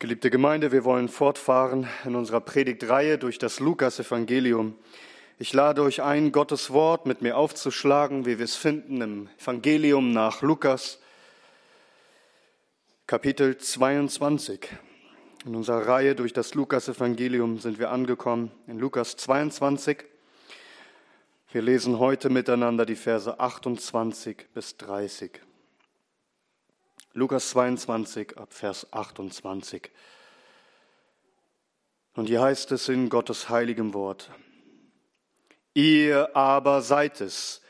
[0.00, 4.76] Geliebte Gemeinde, wir wollen fortfahren in unserer Predigtreihe durch das Lukas-Evangelium.
[5.40, 10.12] Ich lade euch ein, Gottes Wort mit mir aufzuschlagen, wie wir es finden im Evangelium
[10.12, 11.00] nach Lukas,
[13.08, 14.68] Kapitel 22.
[15.44, 20.04] In unserer Reihe durch das Lukas-Evangelium sind wir angekommen in Lukas 22.
[21.50, 25.47] Wir lesen heute miteinander die Verse 28 bis 30.
[27.14, 29.90] Lukas 22 ab Vers 28.
[32.14, 34.30] Und hier heißt es in Gottes heiligem Wort,
[35.72, 37.62] ihr aber seid es,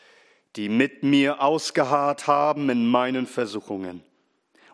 [0.56, 4.02] die mit mir ausgeharrt haben in meinen Versuchungen.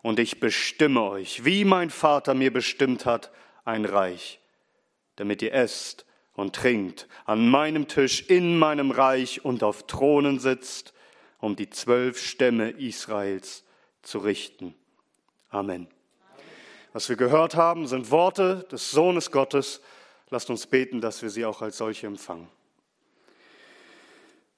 [0.01, 3.31] Und ich bestimme euch, wie mein Vater mir bestimmt hat,
[3.65, 4.39] ein Reich,
[5.15, 10.93] damit ihr esst und trinkt an meinem Tisch in meinem Reich und auf Thronen sitzt,
[11.39, 13.64] um die zwölf Stämme Israels
[14.05, 14.73] zu richten.
[15.49, 15.87] Amen.
[16.93, 19.81] Was wir gehört haben, sind Worte des Sohnes Gottes.
[20.29, 22.47] Lasst uns beten, dass wir sie auch als solche empfangen.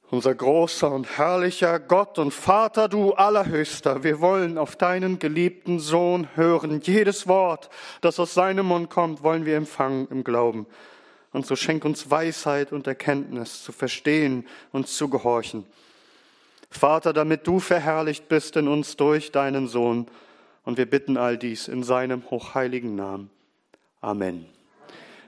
[0.09, 6.29] Unser großer und herrlicher Gott und Vater, du Allerhöchster, wir wollen auf deinen geliebten Sohn
[6.35, 6.79] hören.
[6.81, 7.69] Jedes Wort,
[7.99, 10.65] das aus seinem Mund kommt, wollen wir empfangen im Glauben.
[11.33, 15.65] Und so schenk uns Weisheit und Erkenntnis zu verstehen und zu gehorchen.
[16.69, 20.07] Vater, damit du verherrlicht bist in uns durch deinen Sohn.
[20.63, 23.29] Und wir bitten all dies in seinem hochheiligen Namen.
[24.01, 24.45] Amen.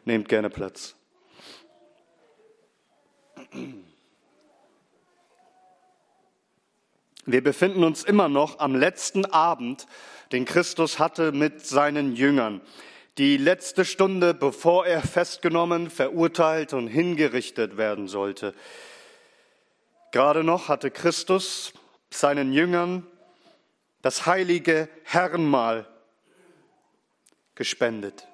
[0.06, 0.96] Nehmt gerne Platz.
[7.26, 9.86] Wir befinden uns immer noch am letzten Abend,
[10.32, 12.62] den Christus hatte mit seinen Jüngern.
[13.18, 18.54] Die letzte Stunde, bevor er festgenommen, verurteilt und hingerichtet werden sollte.
[20.12, 21.74] Gerade noch hatte Christus
[22.10, 23.06] seinen Jüngern
[24.02, 25.88] das heilige Herrenmahl
[27.56, 28.28] gespendet.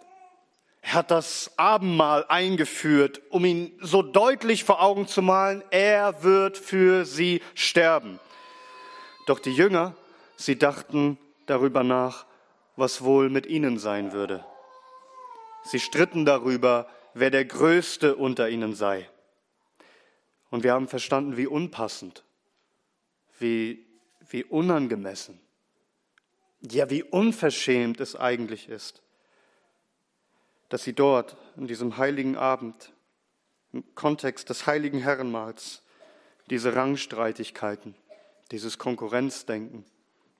[0.81, 6.57] Er hat das Abendmahl eingeführt, um ihn so deutlich vor Augen zu malen, er wird
[6.59, 8.19] für sie sterben.
[9.25, 9.95] Doch die Jünger,
[10.35, 11.17] sie dachten
[11.47, 12.25] darüber nach,
[12.75, 14.45] was wohl mit ihnen sein würde.
[15.63, 19.09] Sie stritten darüber, wer der Größte unter ihnen sei.
[20.55, 22.23] Und wir haben verstanden, wie unpassend,
[23.39, 23.85] wie,
[24.29, 25.37] wie unangemessen,
[26.61, 29.01] ja, wie unverschämt es eigentlich ist,
[30.69, 32.93] dass sie dort in diesem heiligen Abend,
[33.73, 35.83] im Kontext des heiligen Herrenmahls,
[36.49, 37.93] diese Rangstreitigkeiten,
[38.51, 39.83] dieses Konkurrenzdenken,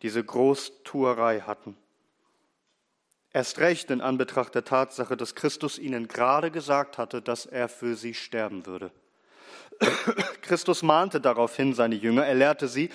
[0.01, 1.75] diese Großtuerei hatten.
[3.33, 7.97] Erst recht in Anbetracht der Tatsache, dass Christus ihnen gerade gesagt hatte, dass er für
[7.97, 8.93] sie sterben würde.
[10.41, 12.89] Christus mahnte daraufhin seine Jünger, er lehrte sie,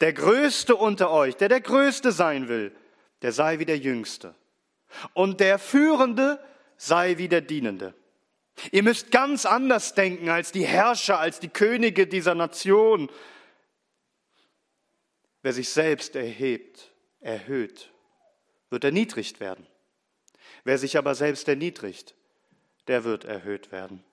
[0.00, 2.74] der Größte unter euch, der der Größte sein will,
[3.22, 4.34] der sei wie der Jüngste.
[5.12, 6.38] Und der Führende
[6.76, 7.94] sei wie der Dienende.
[8.70, 13.10] Ihr müsst ganz anders denken als die Herrscher, als die Könige dieser Nation.
[15.42, 17.90] Wer sich selbst erhebt, erhöht,
[18.70, 19.66] wird erniedrigt werden.
[20.62, 22.14] Wer sich aber selbst erniedrigt,
[22.86, 24.04] der wird erhöht werden.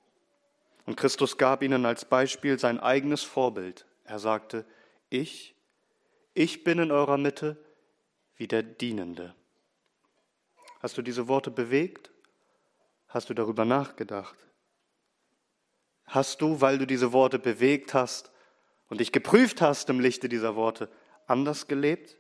[0.86, 3.86] Und Christus gab ihnen als Beispiel sein eigenes Vorbild.
[4.04, 4.66] Er sagte,
[5.10, 5.56] ich,
[6.34, 7.58] ich bin in eurer Mitte
[8.36, 9.36] wie der Dienende.
[10.80, 12.12] Hast du diese Worte bewegt?
[13.08, 14.36] Hast du darüber nachgedacht?
[16.06, 18.32] Hast du, weil du diese Worte bewegt hast
[18.90, 20.90] und dich geprüft hast im Lichte dieser Worte,
[21.28, 22.18] anders gelebt?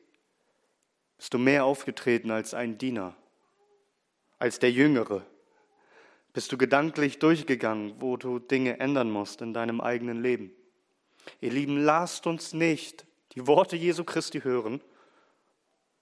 [1.17, 3.15] Bist du mehr aufgetreten als ein Diener,
[4.37, 5.25] als der Jüngere,
[6.33, 10.51] bist du gedanklich durchgegangen, wo du Dinge ändern musst in deinem eigenen Leben?
[11.39, 13.05] Ihr Lieben, lasst uns nicht
[13.35, 14.81] die Worte Jesu Christi hören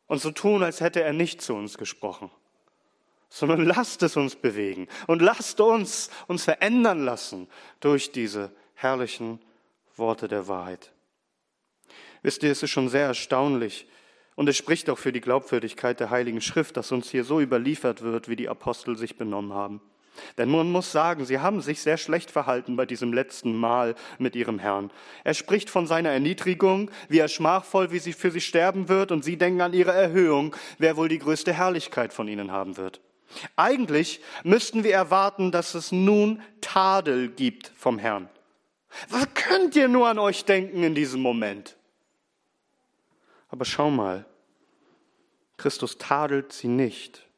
[0.07, 2.31] und so tun, als hätte er nicht zu uns gesprochen,
[3.29, 7.47] sondern lasst es uns bewegen und lasst uns uns verändern lassen
[7.79, 9.39] durch diese herrlichen
[9.95, 10.91] Worte der Wahrheit.
[12.21, 13.87] Wisst ihr, es ist schon sehr erstaunlich,
[14.39, 18.03] und es spricht auch für die Glaubwürdigkeit der Heiligen Schrift, dass uns hier so überliefert
[18.03, 19.81] wird, wie die Apostel sich benommen haben.
[20.37, 24.35] Denn man muss sagen, sie haben sich sehr schlecht verhalten bei diesem letzten Mal mit
[24.35, 24.91] ihrem Herrn.
[25.23, 29.23] Er spricht von seiner Erniedrigung, wie er schmachvoll, wie sie für sie sterben wird, und
[29.23, 33.01] sie denken an ihre Erhöhung, wer wohl die größte Herrlichkeit von ihnen haben wird.
[33.55, 38.29] Eigentlich müssten wir erwarten, dass es nun Tadel gibt vom Herrn.
[39.09, 41.77] Was könnt ihr nur an euch denken in diesem Moment?
[43.49, 44.25] Aber schau mal,
[45.57, 47.28] Christus tadelt sie nicht.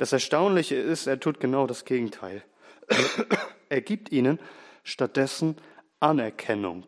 [0.00, 2.42] Das Erstaunliche ist, er tut genau das Gegenteil.
[3.68, 4.40] er gibt ihnen
[4.82, 5.58] stattdessen
[5.98, 6.86] Anerkennung.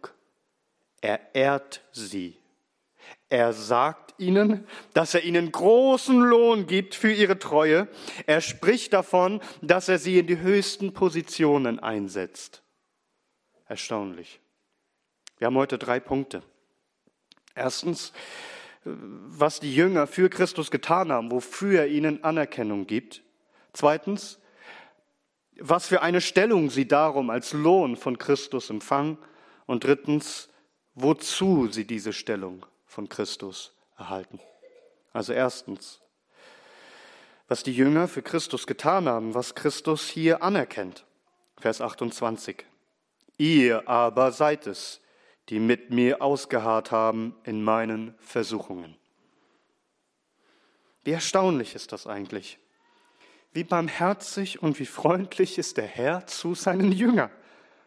[1.02, 2.38] Er ehrt sie.
[3.28, 7.86] Er sagt ihnen, dass er ihnen großen Lohn gibt für ihre Treue.
[8.24, 12.62] Er spricht davon, dass er sie in die höchsten Positionen einsetzt.
[13.66, 14.40] Erstaunlich.
[15.36, 16.42] Wir haben heute drei Punkte.
[17.54, 18.14] Erstens,
[18.84, 23.22] was die Jünger für Christus getan haben, wofür er ihnen Anerkennung gibt.
[23.72, 24.38] Zweitens,
[25.58, 29.18] was für eine Stellung sie darum als Lohn von Christus empfangen.
[29.66, 30.48] Und drittens,
[30.94, 34.40] wozu sie diese Stellung von Christus erhalten.
[35.12, 36.00] Also erstens,
[37.48, 41.04] was die Jünger für Christus getan haben, was Christus hier anerkennt.
[41.58, 42.64] Vers 28.
[43.38, 45.00] Ihr aber seid es,
[45.48, 48.96] die mit mir ausgeharrt haben in meinen Versuchungen.
[51.04, 52.58] Wie erstaunlich ist das eigentlich?
[53.52, 57.30] Wie barmherzig und wie freundlich ist der Herr zu seinen Jüngern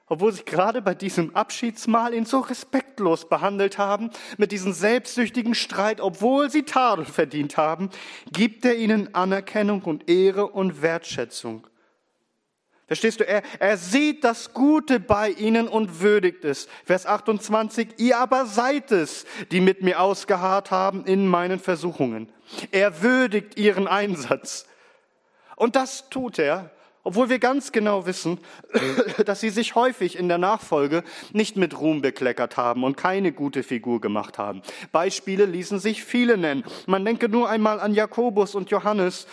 [0.07, 5.99] obwohl sie gerade bei diesem Abschiedsmahl ihn so respektlos behandelt haben, mit diesem selbstsüchtigen Streit,
[5.99, 7.89] obwohl sie Tadel verdient haben,
[8.31, 11.65] gibt er ihnen Anerkennung und Ehre und Wertschätzung.
[12.87, 13.27] Verstehst du?
[13.27, 16.67] Er, er sieht das Gute bei ihnen und würdigt es.
[16.83, 22.29] Vers 28, ihr aber seid es, die mit mir ausgeharrt haben in meinen Versuchungen.
[22.71, 24.67] Er würdigt ihren Einsatz.
[25.55, 26.69] Und das tut er,
[27.03, 28.39] obwohl wir ganz genau wissen,
[29.25, 33.63] dass sie sich häufig in der Nachfolge nicht mit Ruhm bekleckert haben und keine gute
[33.63, 34.61] Figur gemacht haben.
[34.91, 36.63] Beispiele ließen sich viele nennen.
[36.85, 39.25] Man denke nur einmal an Jakobus und Johannes,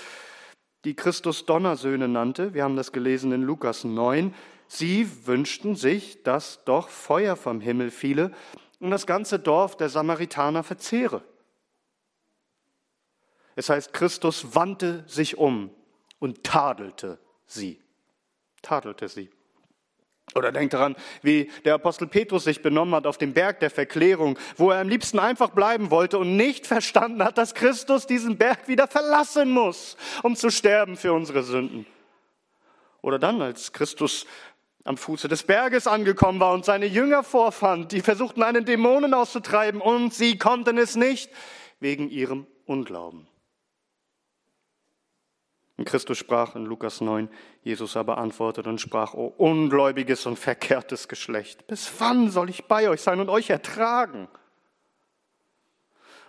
[0.84, 2.54] die Christus Donnersöhne nannte.
[2.54, 4.34] Wir haben das gelesen in Lukas 9.
[4.66, 8.32] Sie wünschten sich, dass doch Feuer vom Himmel fiele
[8.80, 11.22] und das ganze Dorf der Samaritaner verzehre.
[13.54, 15.70] Es heißt, Christus wandte sich um
[16.18, 17.80] und tadelte sie,
[18.62, 19.30] tadelte sie.
[20.34, 24.38] Oder denkt daran, wie der Apostel Petrus sich benommen hat auf dem Berg der Verklärung,
[24.56, 28.66] wo er am liebsten einfach bleiben wollte und nicht verstanden hat, dass Christus diesen Berg
[28.66, 31.86] wieder verlassen muss, um zu sterben für unsere Sünden.
[33.02, 34.26] Oder dann, als Christus
[34.84, 39.80] am Fuße des Berges angekommen war und seine Jünger vorfand, die versuchten einen Dämonen auszutreiben
[39.80, 41.30] und sie konnten es nicht
[41.78, 43.26] wegen ihrem Unglauben.
[45.76, 47.28] Und Christus sprach in Lukas 9,
[47.62, 52.88] Jesus aber antwortete und sprach, O ungläubiges und verkehrtes Geschlecht, bis wann soll ich bei
[52.88, 54.28] euch sein und euch ertragen?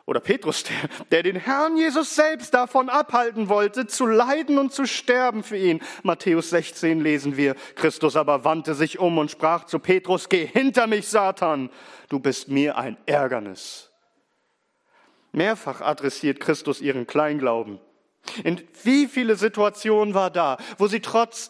[0.05, 4.85] Oder Petrus, der, der den Herrn Jesus selbst davon abhalten wollte, zu leiden und zu
[4.85, 5.81] sterben für ihn.
[6.03, 10.87] Matthäus 16 lesen wir, Christus aber wandte sich um und sprach zu Petrus, geh hinter
[10.87, 11.69] mich, Satan,
[12.09, 13.91] du bist mir ein Ärgernis.
[15.31, 17.79] Mehrfach adressiert Christus ihren Kleinglauben.
[18.43, 21.49] In wie viele Situationen war da, wo sie trotz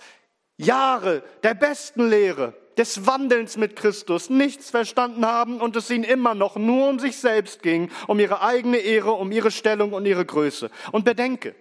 [0.58, 6.34] Jahre der besten Lehre, des Wandelns mit Christus nichts verstanden haben und es ihnen immer
[6.36, 10.26] noch nur um sich selbst ging, um ihre eigene Ehre, um ihre Stellung und ihre
[10.26, 10.70] Größe.
[10.92, 11.56] Und bedenke,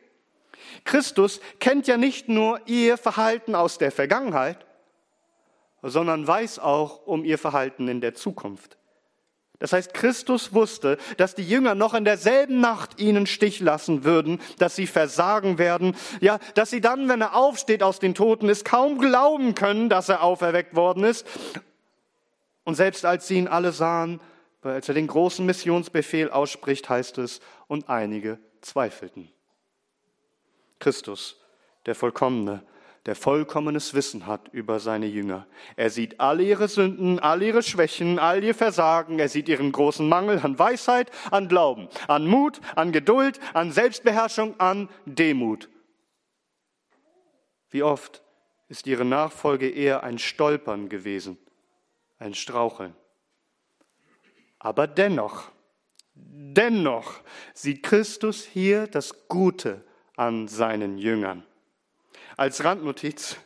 [0.85, 4.65] Christus kennt ja nicht nur ihr Verhalten aus der Vergangenheit,
[5.83, 8.79] sondern weiß auch um ihr Verhalten in der Zukunft.
[9.63, 14.41] Das heißt, Christus wusste, dass die Jünger noch in derselben Nacht ihnen Stich lassen würden,
[14.59, 18.65] dass sie versagen werden, ja, dass sie dann, wenn er aufsteht aus den Toten, es
[18.65, 21.25] kaum glauben können, dass er auferweckt worden ist.
[22.65, 24.21] Und selbst als sie ihn alle sahen,
[24.63, 27.39] als er den großen Missionsbefehl ausspricht, heißt es,
[27.69, 29.31] und einige zweifelten.
[30.81, 31.37] Christus,
[31.87, 32.65] der Vollkommene,
[33.07, 35.47] der vollkommenes Wissen hat über seine Jünger.
[35.75, 39.19] Er sieht alle ihre Sünden, all ihre Schwächen, all ihr Versagen.
[39.19, 44.59] Er sieht ihren großen Mangel an Weisheit, an Glauben, an Mut, an Geduld, an Selbstbeherrschung,
[44.61, 45.69] an Demut.
[47.71, 48.23] Wie oft
[48.69, 51.39] ist ihre Nachfolge eher ein Stolpern gewesen,
[52.19, 52.95] ein Straucheln.
[54.61, 55.51] Aber dennoch,
[56.15, 57.21] dennoch
[57.53, 61.45] sieht Christus hier das Gute an seinen Jüngern
[62.37, 63.37] als Randnotiz,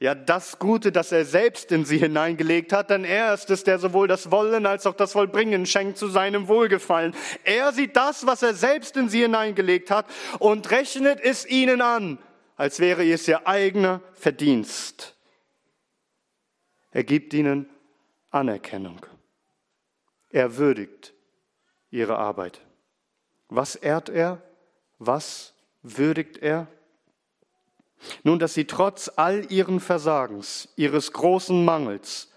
[0.00, 3.78] ja, das Gute, das er selbst in sie hineingelegt hat, denn er ist es, der
[3.78, 7.14] sowohl das Wollen als auch das Vollbringen schenkt zu seinem Wohlgefallen.
[7.44, 10.06] Er sieht das, was er selbst in sie hineingelegt hat
[10.38, 12.18] und rechnet es ihnen an,
[12.56, 15.16] als wäre es ihr eigener Verdienst.
[16.92, 17.68] Er gibt ihnen
[18.30, 19.04] Anerkennung.
[20.30, 21.12] Er würdigt
[21.90, 22.62] ihre Arbeit.
[23.48, 24.40] Was ehrt er?
[24.98, 26.68] Was würdigt er?
[28.22, 32.30] Nun, dass sie trotz all ihren Versagens, ihres großen Mangels,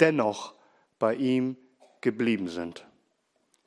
[0.00, 0.54] dennoch
[0.98, 1.56] bei ihm
[2.00, 2.86] geblieben sind.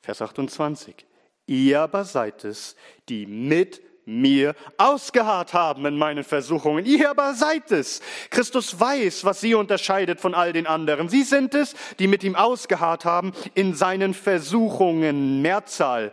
[0.01, 1.05] Vers 28.
[1.45, 2.75] Ihr aber seid es,
[3.09, 6.85] die mit mir ausgeharrt haben in meinen Versuchungen.
[6.85, 8.01] Ihr aber seid es.
[8.31, 11.09] Christus weiß, was sie unterscheidet von all den anderen.
[11.09, 15.41] Sie sind es, die mit ihm ausgeharrt haben in seinen Versuchungen.
[15.41, 16.11] Mehrzahl.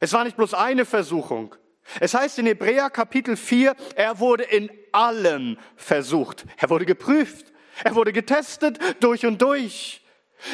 [0.00, 1.54] Es war nicht bloß eine Versuchung.
[2.00, 6.44] Es heißt in Hebräer Kapitel 4, er wurde in allem versucht.
[6.56, 7.52] Er wurde geprüft.
[7.82, 10.02] Er wurde getestet durch und durch.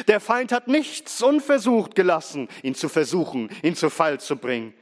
[0.07, 4.73] Der Feind hat nichts unversucht gelassen, ihn zu versuchen, ihn zu Fall zu bringen.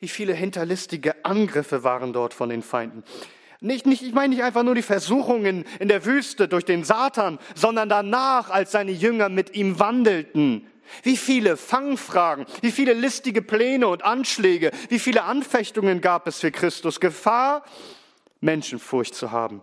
[0.00, 3.04] Wie viele hinterlistige Angriffe waren dort von den Feinden.
[3.60, 7.38] Nicht, nicht, ich meine nicht einfach nur die Versuchungen in der Wüste durch den Satan,
[7.54, 10.66] sondern danach, als seine Jünger mit ihm wandelten.
[11.02, 16.50] Wie viele Fangfragen, wie viele listige Pläne und Anschläge, wie viele Anfechtungen gab es für
[16.50, 17.00] Christus.
[17.00, 17.64] Gefahr,
[18.40, 19.62] Menschenfurcht zu haben.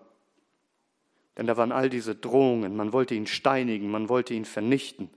[1.38, 5.10] Denn da waren all diese Drohungen, man wollte ihn steinigen, man wollte ihn vernichten.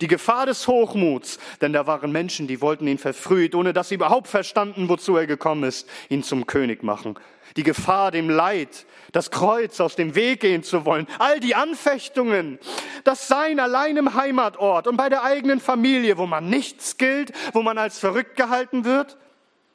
[0.00, 3.96] Die Gefahr des Hochmuts, denn da waren Menschen, die wollten ihn verfrüht, ohne dass sie
[3.96, 7.18] überhaupt verstanden, wozu er gekommen ist, ihn zum König machen.
[7.56, 12.58] Die Gefahr, dem Leid, das Kreuz aus dem Weg gehen zu wollen, all die Anfechtungen,
[13.04, 17.62] das Sein allein im Heimatort und bei der eigenen Familie, wo man nichts gilt, wo
[17.62, 19.18] man als verrückt gehalten wird,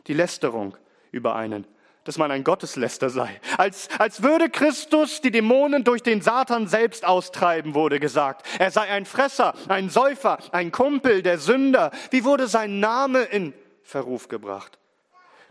[0.07, 0.75] die Lästerung
[1.11, 1.67] über einen,
[2.07, 3.41] dass man ein Gottesläster sei.
[3.57, 8.47] Als, als würde Christus die Dämonen durch den Satan selbst austreiben, wurde gesagt.
[8.59, 11.91] Er sei ein Fresser, ein Säufer, ein Kumpel der Sünder.
[12.11, 14.79] Wie wurde sein Name in Verruf gebracht?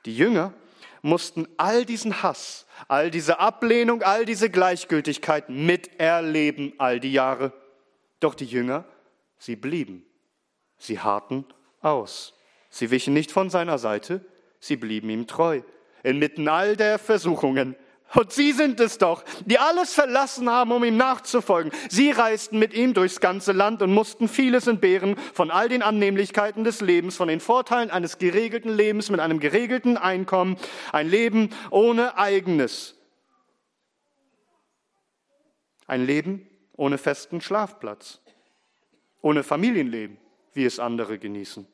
[0.06, 0.54] Die Jünger
[1.02, 7.52] mussten all diesen Hass, all diese Ablehnung, all diese Gleichgültigkeit miterleben all die Jahre.
[8.18, 8.86] Doch die Jünger,
[9.36, 10.06] sie blieben.
[10.78, 11.44] Sie harten
[11.82, 12.32] aus.
[12.70, 14.24] Sie wichen nicht von seiner Seite,
[14.58, 15.60] sie blieben ihm treu
[16.02, 17.76] inmitten all der Versuchungen.
[18.14, 21.72] Und sie sind es doch, die alles verlassen haben, um ihm nachzufolgen.
[21.90, 26.62] Sie reisten mit ihm durchs ganze Land und mussten vieles entbehren von all den Annehmlichkeiten
[26.62, 30.56] des Lebens, von den Vorteilen eines geregelten Lebens mit einem geregelten Einkommen,
[30.92, 32.94] ein Leben ohne eigenes.
[35.86, 38.20] Ein Leben ohne festen Schlafplatz,
[39.20, 40.18] ohne Familienleben,
[40.52, 41.66] wie es andere genießen.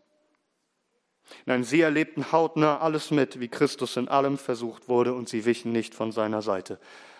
[1.47, 5.73] Nein, sie erlebten hautnah alles mit, wie Christus in allem versucht wurde und sie wichen
[5.73, 6.79] nicht von seiner Seite.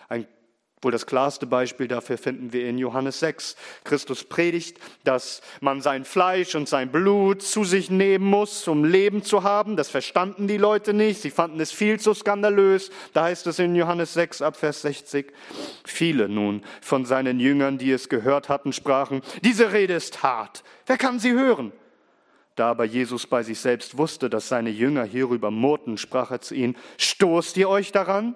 [0.09, 0.27] Ein
[0.83, 3.55] Wohl das klarste Beispiel dafür finden wir in Johannes 6.
[3.85, 9.23] Christus predigt, dass man sein Fleisch und sein Blut zu sich nehmen muss, um Leben
[9.23, 9.77] zu haben.
[9.77, 11.21] Das verstanden die Leute nicht.
[11.21, 12.91] Sie fanden es viel zu skandalös.
[13.13, 15.31] Da heißt es in Johannes 6 ab Vers 60.
[15.85, 20.63] Viele nun von seinen Jüngern, die es gehört hatten, sprachen, diese Rede ist hart.
[20.85, 21.71] Wer kann sie hören?
[22.55, 26.53] Da aber Jesus bei sich selbst wusste, dass seine Jünger hierüber murrten, sprach er zu
[26.53, 28.35] ihnen, stoßt ihr euch daran?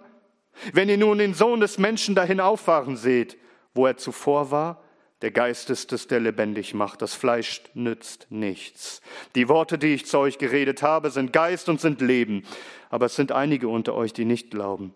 [0.73, 3.37] Wenn ihr nun den Sohn des Menschen dahin auffahren seht,
[3.75, 4.81] wo er zuvor war,
[5.21, 9.01] der Geist ist es, der lebendig macht, das Fleisch nützt nichts.
[9.35, 12.43] Die Worte, die ich zu euch geredet habe, sind Geist und sind Leben,
[12.89, 14.93] aber es sind einige unter euch, die nicht glauben.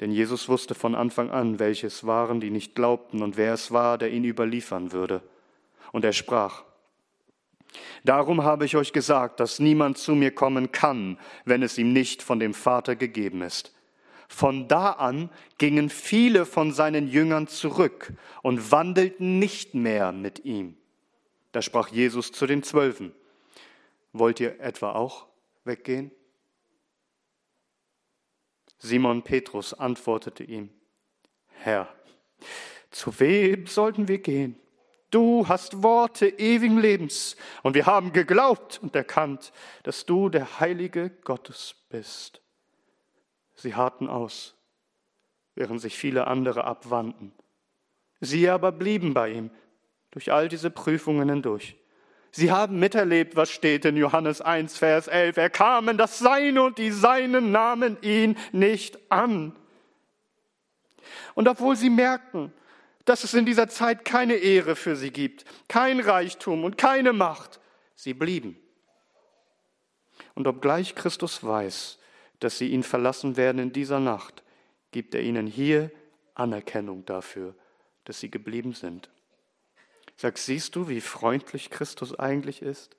[0.00, 3.70] Denn Jesus wusste von Anfang an, welche es waren, die nicht glaubten und wer es
[3.70, 5.22] war, der ihn überliefern würde.
[5.92, 6.64] Und er sprach,
[8.04, 12.22] Darum habe ich euch gesagt, dass niemand zu mir kommen kann, wenn es ihm nicht
[12.22, 13.74] von dem Vater gegeben ist.
[14.28, 18.12] Von da an gingen viele von seinen Jüngern zurück
[18.42, 20.76] und wandelten nicht mehr mit ihm.
[21.52, 23.12] Da sprach Jesus zu den Zwölfen,
[24.12, 25.26] wollt ihr etwa auch
[25.64, 26.12] weggehen?
[28.78, 30.70] Simon Petrus antwortete ihm,
[31.48, 31.92] Herr,
[32.90, 34.56] zu wem sollten wir gehen?
[35.10, 39.52] Du hast Worte ewigen Lebens und wir haben geglaubt und erkannt,
[39.82, 42.40] dass du der Heilige Gottes bist.
[43.54, 44.54] Sie harten aus,
[45.54, 47.32] während sich viele andere abwandten.
[48.20, 49.50] Sie aber blieben bei ihm
[50.12, 51.76] durch all diese Prüfungen hindurch.
[52.32, 55.36] Sie haben miterlebt, was steht in Johannes 1, Vers 11.
[55.36, 59.56] Er kam in das Seine und die Seinen nahmen ihn nicht an.
[61.34, 62.52] Und obwohl sie merkten,
[63.10, 67.58] dass es in dieser Zeit keine Ehre für sie gibt, kein Reichtum und keine Macht.
[67.96, 68.56] Sie blieben.
[70.36, 71.98] Und obgleich Christus weiß,
[72.38, 74.44] dass sie ihn verlassen werden in dieser Nacht,
[74.92, 75.90] gibt er ihnen hier
[76.34, 77.56] Anerkennung dafür,
[78.04, 79.10] dass sie geblieben sind.
[80.16, 82.96] Sag, siehst du, wie freundlich Christus eigentlich ist?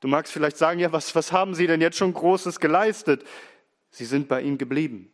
[0.00, 3.24] Du magst vielleicht sagen, ja, was, was haben sie denn jetzt schon Großes geleistet?
[3.90, 5.10] Sie sind bei ihm geblieben.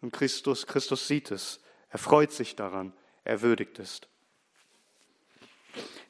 [0.00, 2.92] Und Christus, Christus sieht es er freut sich daran,
[3.24, 4.00] er würdigt es.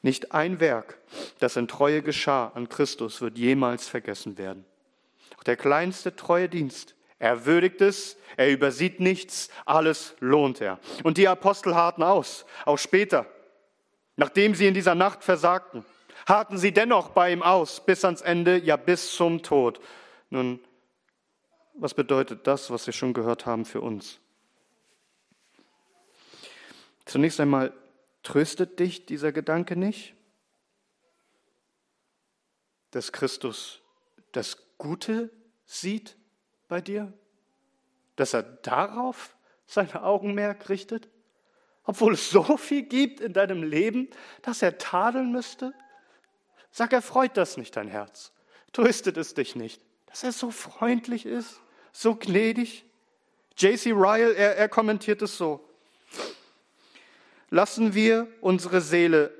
[0.01, 0.97] Nicht ein Werk,
[1.39, 4.65] das in Treue geschah an Christus, wird jemals vergessen werden.
[5.37, 10.79] Auch der kleinste treue Dienst, er würdigt es, er übersieht nichts, alles lohnt er.
[11.03, 13.25] Und die Apostel harten aus, auch später,
[14.15, 15.85] nachdem sie in dieser Nacht versagten,
[16.25, 19.81] harten sie dennoch bei ihm aus, bis ans Ende, ja bis zum Tod.
[20.29, 20.59] Nun,
[21.73, 24.19] was bedeutet das, was wir schon gehört haben für uns?
[27.09, 27.73] Zunächst einmal,
[28.21, 30.13] tröstet dich dieser Gedanke nicht,
[32.91, 33.81] dass Christus
[34.31, 35.31] das Gute
[35.65, 36.17] sieht
[36.67, 37.11] bei dir?
[38.15, 39.35] Dass er darauf
[39.65, 41.09] sein Augenmerk richtet?
[41.83, 44.09] Obwohl es so viel gibt in deinem Leben,
[44.43, 45.73] dass er tadeln müsste?
[46.69, 48.33] Sag, er freut das nicht dein Herz.
[48.71, 51.59] Tröstet es dich nicht, dass er so freundlich ist,
[51.91, 52.85] so gnädig?
[53.57, 53.93] J.C.
[53.93, 55.67] Ryle, er, er kommentiert es so.
[57.49, 59.33] Lassen wir unsere Seele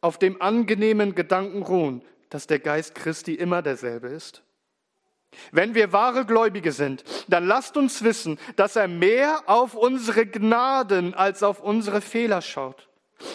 [0.00, 4.42] auf dem angenehmen Gedanken ruhen, dass der Geist Christi immer derselbe ist?
[5.50, 11.14] Wenn wir wahre Gläubige sind, dann lasst uns wissen, dass er mehr auf unsere Gnaden
[11.14, 12.88] als auf unsere Fehler schaut,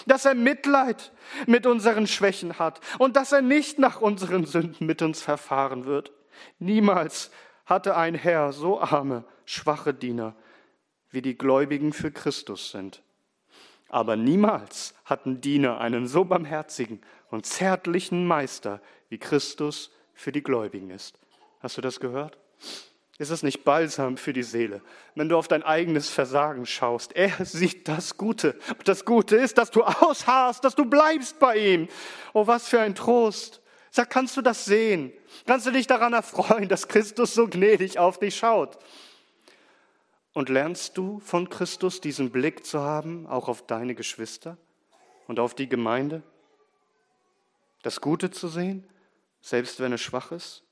[0.05, 1.12] dass er Mitleid
[1.45, 6.12] mit unseren Schwächen hat und dass er nicht nach unseren Sünden mit uns verfahren wird.
[6.59, 7.31] Niemals
[7.65, 10.36] hatte ein Herr so arme, schwache Diener,
[11.12, 13.01] wie die Gläubigen für Christus sind.
[13.89, 20.91] Aber niemals hatten Diener einen so barmherzigen und zärtlichen Meister, wie Christus für die Gläubigen
[20.91, 21.19] ist.
[21.60, 22.38] Hast du das gehört?
[23.17, 24.81] Ist es nicht balsam für die Seele,
[25.13, 27.13] wenn du auf dein eigenes Versagen schaust?
[27.17, 28.58] Er sieht das Gute.
[28.69, 31.89] Und das Gute ist, dass du ausharrst, dass du bleibst bei ihm.
[32.34, 33.62] Oh, was für ein Trost.
[33.91, 35.12] Sag, kannst du das sehen?
[35.46, 38.77] Kannst du dich daran erfreuen, dass Christus so gnädig auf dich schaut?
[40.33, 44.57] Und lernst du von Christus diesen Blick zu haben, auch auf deine Geschwister
[45.27, 46.21] und auf die Gemeinde?
[47.81, 48.88] Das Gute zu sehen,
[49.41, 50.63] selbst wenn es schwach ist?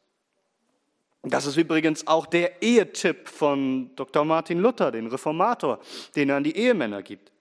[1.23, 4.23] Das ist übrigens auch der Ehetipp von Dr.
[4.23, 5.79] Martin Luther, den Reformator,
[6.15, 7.31] den er an die Ehemänner gibt.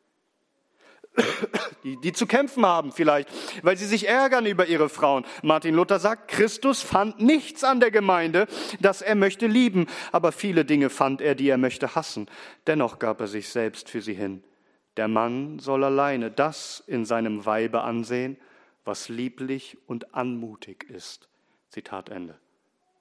[1.83, 3.29] Die, die zu kämpfen haben vielleicht,
[3.63, 5.25] weil sie sich ärgern über ihre Frauen.
[5.43, 8.49] Martin Luther sagt, Christus fand nichts an der Gemeinde,
[8.81, 12.29] das er möchte lieben, aber viele Dinge fand er, die er möchte hassen.
[12.67, 14.43] Dennoch gab er sich selbst für sie hin.
[14.97, 18.37] Der Mann soll alleine das in seinem Weibe ansehen,
[18.85, 21.29] was lieblich und anmutig ist.
[21.71, 22.39] Zitat Ende.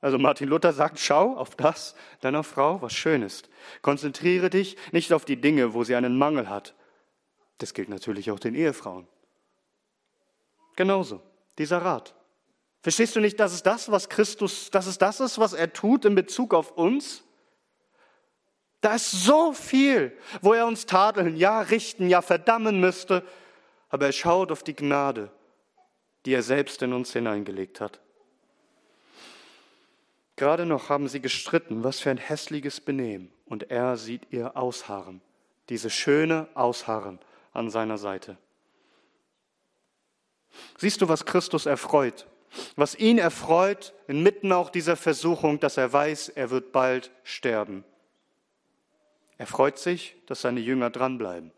[0.02, 3.50] Also Martin Luther sagt, schau auf das deiner Frau, was schön ist.
[3.82, 6.76] Konzentriere dich nicht auf die Dinge, wo sie einen Mangel hat.
[7.58, 9.08] Das gilt natürlich auch den Ehefrauen.
[10.76, 11.22] Genauso,
[11.58, 12.14] dieser Rat.
[12.82, 16.06] Verstehst du nicht, dass es das, was Christus, dass es das ist, was er tut
[16.06, 17.24] in Bezug auf uns?
[18.82, 23.24] Da ist so viel, wo er uns tadeln, ja richten, ja verdammen müsste,
[23.90, 25.32] aber er schaut auf die Gnade,
[26.26, 28.00] die er selbst in uns hineingelegt hat.
[30.36, 33.32] Gerade noch haben sie gestritten, was für ein hässliches Benehmen.
[33.46, 35.22] Und er sieht ihr Ausharren,
[35.70, 37.20] diese schöne Ausharren
[37.56, 38.38] an seiner Seite.
[40.78, 42.28] Siehst du, was Christus erfreut?
[42.76, 47.84] Was ihn erfreut, inmitten auch dieser Versuchung, dass er weiß, er wird bald sterben.
[49.38, 51.52] Er freut sich, dass seine Jünger dranbleiben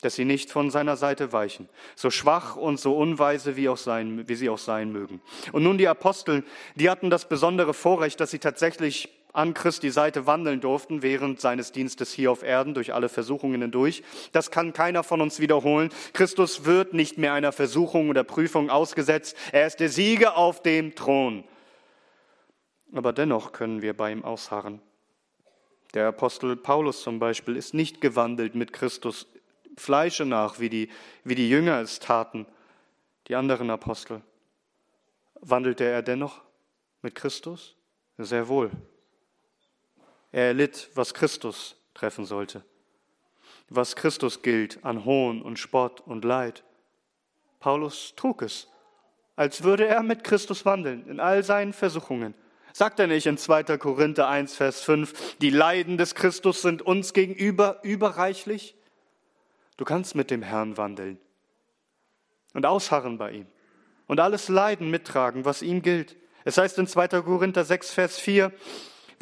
[0.00, 4.28] dass sie nicht von seiner Seite weichen, so schwach und so unweise wie, auch sein,
[4.28, 5.20] wie sie auch sein mögen.
[5.52, 10.26] Und nun die Apostel, die hatten das besondere Vorrecht, dass sie tatsächlich an Christi Seite
[10.26, 14.02] wandeln durften während seines Dienstes hier auf Erden durch alle Versuchungen hindurch.
[14.32, 15.90] Das kann keiner von uns wiederholen.
[16.12, 19.36] Christus wird nicht mehr einer Versuchung oder Prüfung ausgesetzt.
[19.52, 21.44] Er ist der Sieger auf dem Thron.
[22.94, 24.82] Aber dennoch können wir bei ihm ausharren.
[25.94, 29.26] Der Apostel Paulus zum Beispiel ist nicht gewandelt mit Christus
[29.78, 30.90] Fleische nach, wie die,
[31.24, 32.46] wie die Jünger es taten,
[33.28, 34.20] die anderen Apostel.
[35.40, 36.42] Wandelte er dennoch
[37.00, 37.74] mit Christus?
[38.18, 38.70] Sehr wohl.
[40.32, 42.64] Er erlitt, was Christus treffen sollte,
[43.68, 46.64] was Christus gilt an Hohn und Spott und Leid.
[47.60, 48.68] Paulus trug es,
[49.36, 52.34] als würde er mit Christus wandeln in all seinen Versuchungen.
[52.72, 53.76] Sagt er nicht in 2.
[53.76, 58.74] Korinther 1, Vers 5, die Leiden des Christus sind uns gegenüber überreichlich?
[59.76, 61.18] Du kannst mit dem Herrn wandeln
[62.54, 63.46] und ausharren bei ihm
[64.06, 66.16] und alles Leiden mittragen, was ihm gilt.
[66.44, 67.08] Es heißt in 2.
[67.22, 68.52] Korinther 6, Vers 4,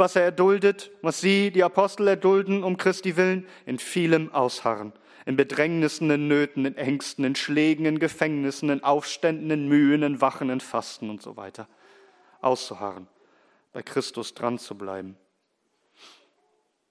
[0.00, 4.92] was er erduldet, was sie, die Apostel, erdulden um Christi willen, in vielem ausharren,
[5.26, 10.20] in Bedrängnissen, in Nöten, in Ängsten, in Schlägen, in Gefängnissen, in Aufständen, in Mühen, in
[10.20, 11.68] Wachen, in Fasten und so weiter.
[12.40, 13.06] Auszuharren,
[13.72, 15.16] bei Christus dran zu bleiben.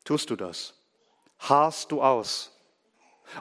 [0.05, 0.73] Tust du das?
[1.39, 2.55] Harrst du aus?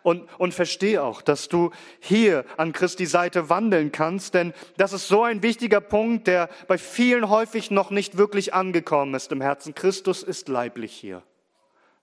[0.02, 1.70] Und, und verstehe auch, dass du
[2.00, 6.78] hier an Christi Seite wandeln kannst, denn das ist so ein wichtiger Punkt, der bei
[6.78, 9.74] vielen häufig noch nicht wirklich angekommen ist im Herzen.
[9.74, 11.22] Christus ist leiblich hier.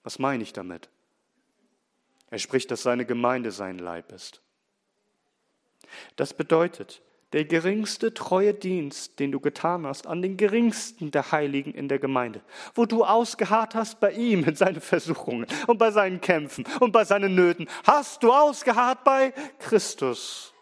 [0.03, 0.89] Was meine ich damit?
[2.29, 4.41] Er spricht, dass seine Gemeinde sein Leib ist.
[6.15, 7.01] Das bedeutet,
[7.33, 11.99] der geringste treue Dienst, den du getan hast, an den geringsten der Heiligen in der
[11.99, 12.41] Gemeinde,
[12.75, 17.03] wo du ausgeharrt hast bei ihm in seinen Versuchungen und bei seinen Kämpfen und bei
[17.03, 20.53] seinen Nöten, hast du ausgeharrt bei Christus.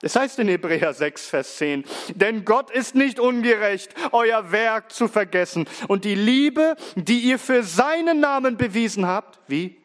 [0.00, 5.08] Es heißt in Hebräer 6, Vers 10, denn Gott ist nicht ungerecht, euer Werk zu
[5.08, 9.76] vergessen und die Liebe, die ihr für seinen Namen bewiesen habt, wie?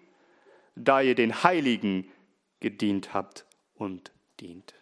[0.76, 2.12] Da ihr den Heiligen
[2.60, 4.76] gedient habt und dient.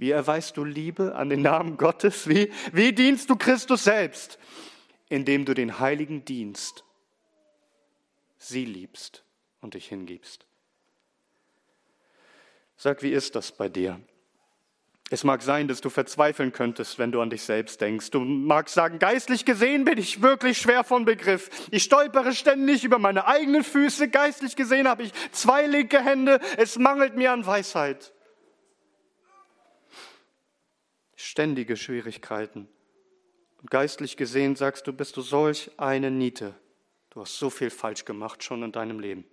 [0.00, 2.26] Wie erweist du Liebe an den Namen Gottes?
[2.26, 4.38] Wie, wie dienst du Christus selbst?
[5.10, 6.84] Indem du den Heiligen dienst,
[8.38, 9.24] sie liebst
[9.60, 10.46] und dich hingibst.
[12.78, 14.00] Sag, wie ist das bei dir?
[15.10, 18.10] Es mag sein, dass du verzweifeln könntest, wenn du an dich selbst denkst.
[18.10, 21.50] Du magst sagen, geistlich gesehen bin ich wirklich schwer von Begriff.
[21.70, 24.08] Ich stolpere ständig über meine eigenen Füße.
[24.08, 26.40] Geistlich gesehen habe ich zwei linke Hände.
[26.56, 28.14] Es mangelt mir an Weisheit
[31.30, 32.68] ständige Schwierigkeiten.
[33.60, 36.56] Und geistlich gesehen sagst du, bist du solch eine Niete.
[37.10, 39.24] Du hast so viel falsch gemacht schon in deinem Leben.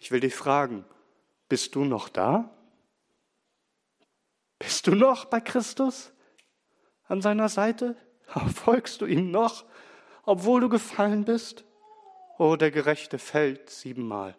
[0.00, 0.84] Ich will dich fragen,
[1.48, 2.50] bist du noch da?
[4.58, 6.12] Bist du noch bei Christus
[7.06, 7.94] an seiner Seite?
[8.54, 9.64] Folgst du ihm noch,
[10.24, 11.64] obwohl du gefallen bist?
[12.36, 14.36] Oh, der Gerechte fällt siebenmal,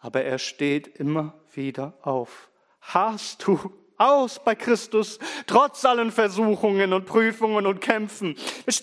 [0.00, 2.50] aber er steht immer wieder auf.
[2.80, 8.36] Hast du aus bei Christus, trotz allen Versuchungen und Prüfungen und Kämpfen.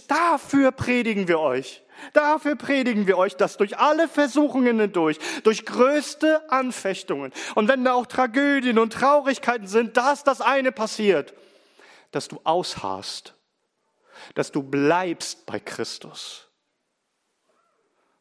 [0.08, 1.84] Dafür predigen wir euch.
[2.14, 7.94] Dafür predigen wir euch, dass durch alle Versuchungen hindurch, durch größte Anfechtungen und wenn da
[7.94, 11.34] auch Tragödien und Traurigkeiten sind, dass das eine passiert,
[12.12, 13.34] dass du ausharrst,
[14.36, 16.48] dass du bleibst bei Christus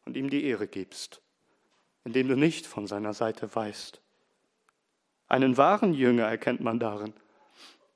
[0.05, 1.21] und ihm die Ehre gibst,
[2.03, 4.01] indem du nicht von seiner Seite weißt.
[5.27, 7.13] Einen wahren Jünger erkennt man darin,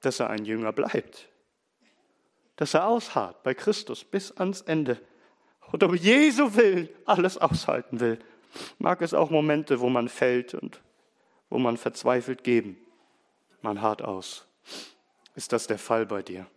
[0.01, 1.29] dass er ein Jünger bleibt,
[2.57, 4.99] dass er ausharrt bei Christus bis ans Ende
[5.71, 8.19] und um Jesu Willen alles aushalten will.
[8.79, 10.81] Mag es auch Momente, wo man fällt und
[11.49, 12.77] wo man verzweifelt geben.
[13.61, 14.45] Man hart aus.
[15.35, 16.47] Ist das der Fall bei dir?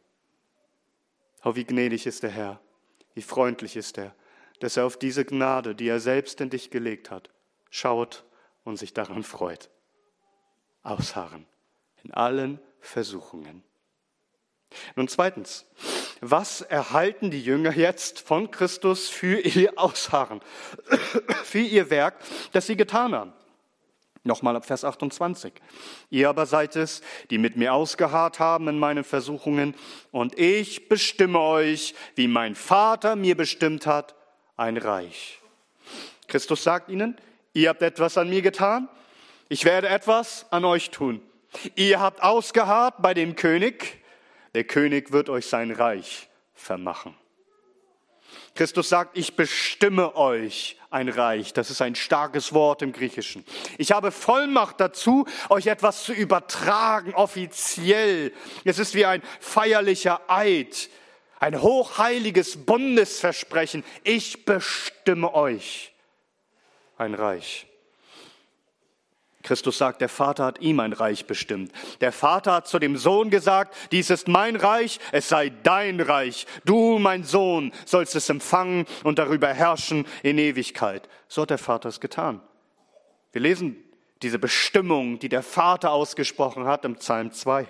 [1.44, 2.60] Oh, wie gnädig ist der Herr,
[3.14, 4.14] wie freundlich ist er,
[4.58, 7.30] dass er auf diese Gnade, die er selbst in dich gelegt hat,
[7.70, 8.24] schaut
[8.64, 9.70] und sich daran freut
[10.84, 11.46] ausharren
[12.04, 13.64] in allen Versuchungen.
[14.96, 15.66] Nun zweitens,
[16.20, 20.40] was erhalten die Jünger jetzt von Christus für ihr Ausharren,
[21.44, 22.16] für ihr Werk,
[22.52, 23.32] das sie getan haben?
[24.26, 25.52] Nochmal ab Vers 28.
[26.08, 29.74] Ihr aber seid es, die mit mir ausgeharrt haben in meinen Versuchungen,
[30.12, 34.14] und ich bestimme euch, wie mein Vater mir bestimmt hat,
[34.56, 35.40] ein Reich.
[36.26, 37.18] Christus sagt ihnen,
[37.52, 38.88] ihr habt etwas an mir getan,
[39.48, 41.20] ich werde etwas an euch tun.
[41.74, 44.02] Ihr habt ausgeharrt bei dem König,
[44.54, 47.16] der König wird euch sein Reich vermachen.
[48.54, 51.52] Christus sagt, ich bestimme euch ein Reich.
[51.52, 53.44] Das ist ein starkes Wort im Griechischen.
[53.78, 58.32] Ich habe Vollmacht dazu, euch etwas zu übertragen, offiziell.
[58.64, 60.88] Es ist wie ein feierlicher Eid,
[61.40, 63.84] ein hochheiliges Bundesversprechen.
[64.04, 65.92] Ich bestimme euch
[66.96, 67.66] ein Reich.
[69.44, 71.70] Christus sagt, der Vater hat ihm ein Reich bestimmt.
[72.00, 76.46] Der Vater hat zu dem Sohn gesagt, dies ist mein Reich, es sei dein Reich.
[76.64, 81.08] Du, mein Sohn, sollst es empfangen und darüber herrschen in Ewigkeit.
[81.28, 82.40] So hat der Vater es getan.
[83.32, 83.76] Wir lesen
[84.22, 87.68] diese Bestimmung, die der Vater ausgesprochen hat im Psalm 2.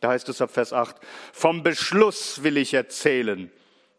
[0.00, 0.96] Da heißt es ab Vers 8,
[1.32, 3.50] vom Beschluss will ich erzählen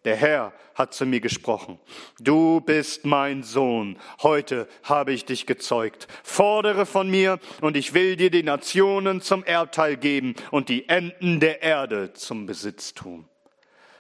[0.06, 1.80] der Herr hat zu mir gesprochen.
[2.20, 4.00] Du bist mein Sohn.
[4.24, 6.08] Heute habe ich dich gezeugt.
[6.24, 11.40] Fordere von mir und ich will dir die Nationen zum Erbteil geben und die Enden
[11.40, 13.28] der Erde zum Besitztum.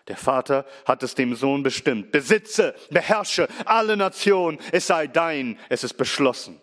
[0.07, 2.11] Der Vater hat es dem Sohn bestimmt.
[2.11, 4.57] Besitze, beherrsche alle Nationen.
[4.71, 5.59] Es sei dein.
[5.69, 6.59] Es ist beschlossen.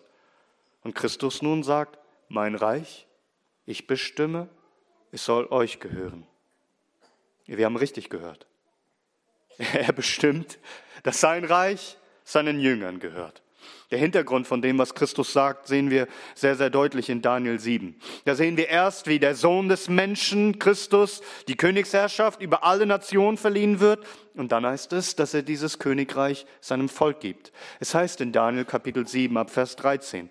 [0.83, 1.97] Und Christus nun sagt,
[2.27, 3.07] mein Reich,
[3.65, 4.49] ich bestimme,
[5.11, 6.25] es soll euch gehören.
[7.45, 8.47] Wir haben richtig gehört.
[9.73, 10.59] Er bestimmt,
[11.03, 13.41] dass sein Reich seinen Jüngern gehört.
[13.89, 17.95] Der Hintergrund von dem, was Christus sagt, sehen wir sehr, sehr deutlich in Daniel 7.
[18.25, 23.37] Da sehen wir erst, wie der Sohn des Menschen, Christus, die Königsherrschaft über alle Nationen
[23.37, 24.05] verliehen wird.
[24.35, 27.53] Und dann heißt es, dass er dieses Königreich seinem Volk gibt.
[27.79, 30.29] Es heißt in Daniel Kapitel 7 ab Vers 13.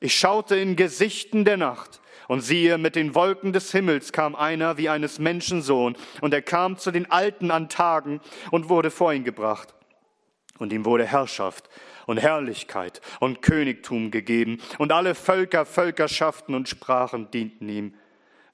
[0.00, 4.76] Ich schaute in Gesichten der Nacht und siehe, mit den Wolken des Himmels kam einer
[4.78, 9.24] wie eines Menschensohn, und er kam zu den Alten an Tagen und wurde vor ihn
[9.24, 9.74] gebracht.
[10.58, 11.68] Und ihm wurde Herrschaft
[12.06, 17.94] und Herrlichkeit und Königtum gegeben, und alle Völker, Völkerschaften und Sprachen dienten ihm.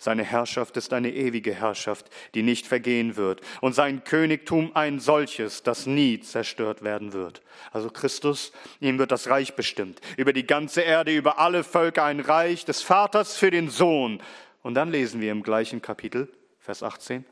[0.03, 3.41] Seine Herrschaft ist eine ewige Herrschaft, die nicht vergehen wird.
[3.61, 7.41] Und sein Königtum ein solches, das nie zerstört werden wird.
[7.71, 10.01] Also Christus, ihm wird das Reich bestimmt.
[10.17, 14.21] Über die ganze Erde, über alle Völker ein Reich des Vaters für den Sohn.
[14.65, 17.25] Und dann lesen wir im gleichen Kapitel, Vers 18.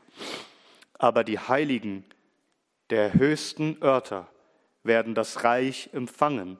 [0.93, 2.05] Aber die Heiligen
[2.89, 4.29] der höchsten Örter
[4.83, 6.57] werden das Reich empfangen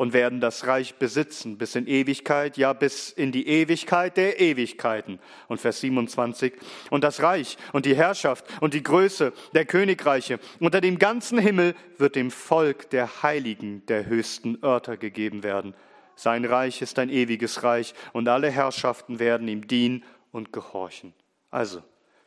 [0.00, 5.18] und werden das Reich besitzen bis in Ewigkeit, ja bis in die Ewigkeit der Ewigkeiten.
[5.46, 6.54] Und Vers 27,
[6.88, 11.74] und das Reich und die Herrschaft und die Größe der Königreiche unter dem ganzen Himmel
[11.98, 15.74] wird dem Volk der Heiligen der höchsten Örter gegeben werden.
[16.16, 21.12] Sein Reich ist ein ewiges Reich und alle Herrschaften werden ihm dienen und gehorchen.
[21.50, 21.82] Also,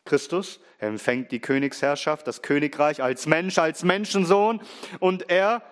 [0.05, 4.61] Christus, empfängt die Königsherrschaft, das Königreich als Mensch, als Menschensohn
[4.99, 5.63] und er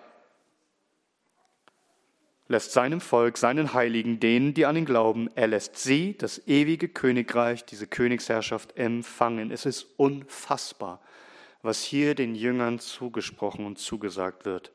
[2.52, 6.86] lässt seinem Volk, seinen Heiligen, denen, die an ihn glauben, er lässt sie, das ewige
[6.86, 9.50] Königreich, diese Königsherrschaft empfangen.
[9.50, 11.00] Es ist unfassbar,
[11.62, 14.70] was hier den Jüngern zugesprochen und zugesagt wird.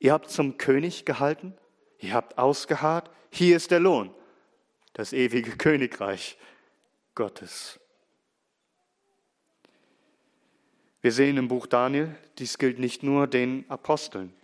[0.00, 1.54] Ihr habt zum König gehalten,
[2.00, 4.12] ihr habt ausgeharrt, hier ist der Lohn,
[4.94, 6.36] das ewige Königreich
[7.14, 7.78] Gottes.
[11.02, 14.34] Wir sehen im Buch Daniel, dies gilt nicht nur den Aposteln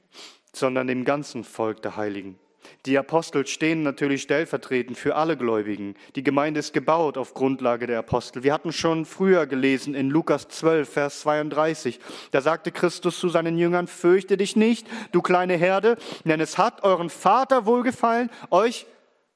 [0.59, 2.39] sondern dem ganzen Volk der Heiligen.
[2.87, 5.95] Die Apostel stehen natürlich stellvertretend für alle Gläubigen.
[6.17, 8.43] Die Gemeinde ist gebaut auf Grundlage der Apostel.
[8.43, 11.99] Wir hatten schon früher gelesen in Lukas 12, Vers 32.
[12.31, 16.83] Da sagte Christus zu seinen Jüngern, fürchte dich nicht, du kleine Herde, denn es hat
[16.85, 18.87] euren Vater wohlgefallen, euch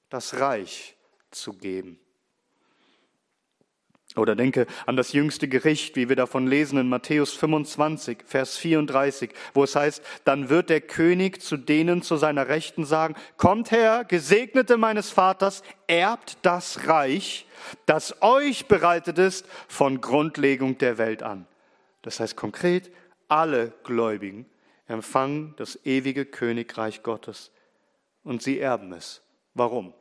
[0.08, 0.96] das Reich
[1.30, 2.01] zu geben.
[4.14, 9.30] Oder denke an das jüngste Gericht, wie wir davon lesen in Matthäus 25, Vers 34,
[9.54, 14.04] wo es heißt, dann wird der König zu denen zu seiner Rechten sagen, kommt her,
[14.06, 17.46] Gesegnete meines Vaters, erbt das Reich,
[17.86, 21.46] das euch bereitet ist von Grundlegung der Welt an.
[22.02, 22.90] Das heißt konkret,
[23.28, 24.44] alle Gläubigen
[24.88, 27.50] empfangen das ewige Königreich Gottes
[28.24, 29.22] und sie erben es.
[29.54, 29.94] Warum?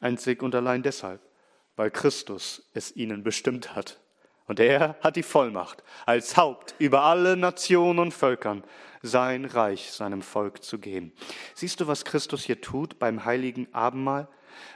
[0.00, 1.20] Einzig und allein deshalb
[1.76, 4.00] weil Christus es ihnen bestimmt hat.
[4.46, 8.62] Und er hat die Vollmacht, als Haupt über alle Nationen und Völkern
[9.02, 11.12] sein Reich seinem Volk zu geben.
[11.54, 14.28] Siehst du, was Christus hier tut beim heiligen Abendmahl?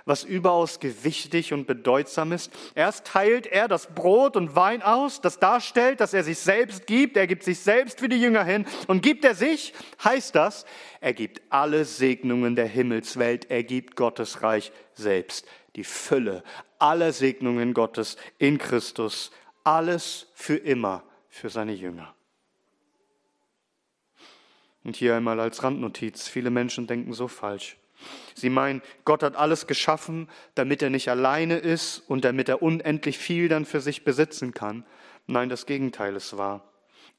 [0.04, 2.50] Was überaus gewichtig und bedeutsam ist.
[2.74, 7.16] Erst teilt er das Brot und Wein aus, das darstellt, dass er sich selbst gibt.
[7.16, 8.66] Er gibt sich selbst für die Jünger hin.
[8.88, 10.66] Und gibt er sich, heißt das,
[11.00, 13.50] er gibt alle Segnungen der Himmelswelt.
[13.50, 16.42] Er gibt Gottes Reich selbst die Fülle
[16.79, 19.31] aller Segnungen Gottes in Christus,
[19.64, 22.14] alles für immer für seine Jünger.
[24.85, 27.77] Und hier einmal als Randnotiz, viele Menschen denken so falsch.
[28.35, 33.19] Sie meinen, Gott hat alles geschaffen, damit er nicht alleine ist und damit er unendlich
[33.19, 34.87] viel dann für sich besitzen kann.
[35.27, 36.64] Nein, das Gegenteil ist wahr.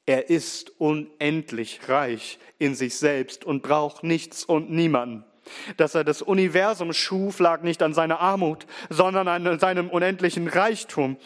[0.06, 5.24] Er ist unendlich reich in sich selbst und braucht nichts und niemanden.
[5.76, 11.16] Dass er das Universum schuf, lag nicht an seiner Armut, sondern an seinem unendlichen Reichtum.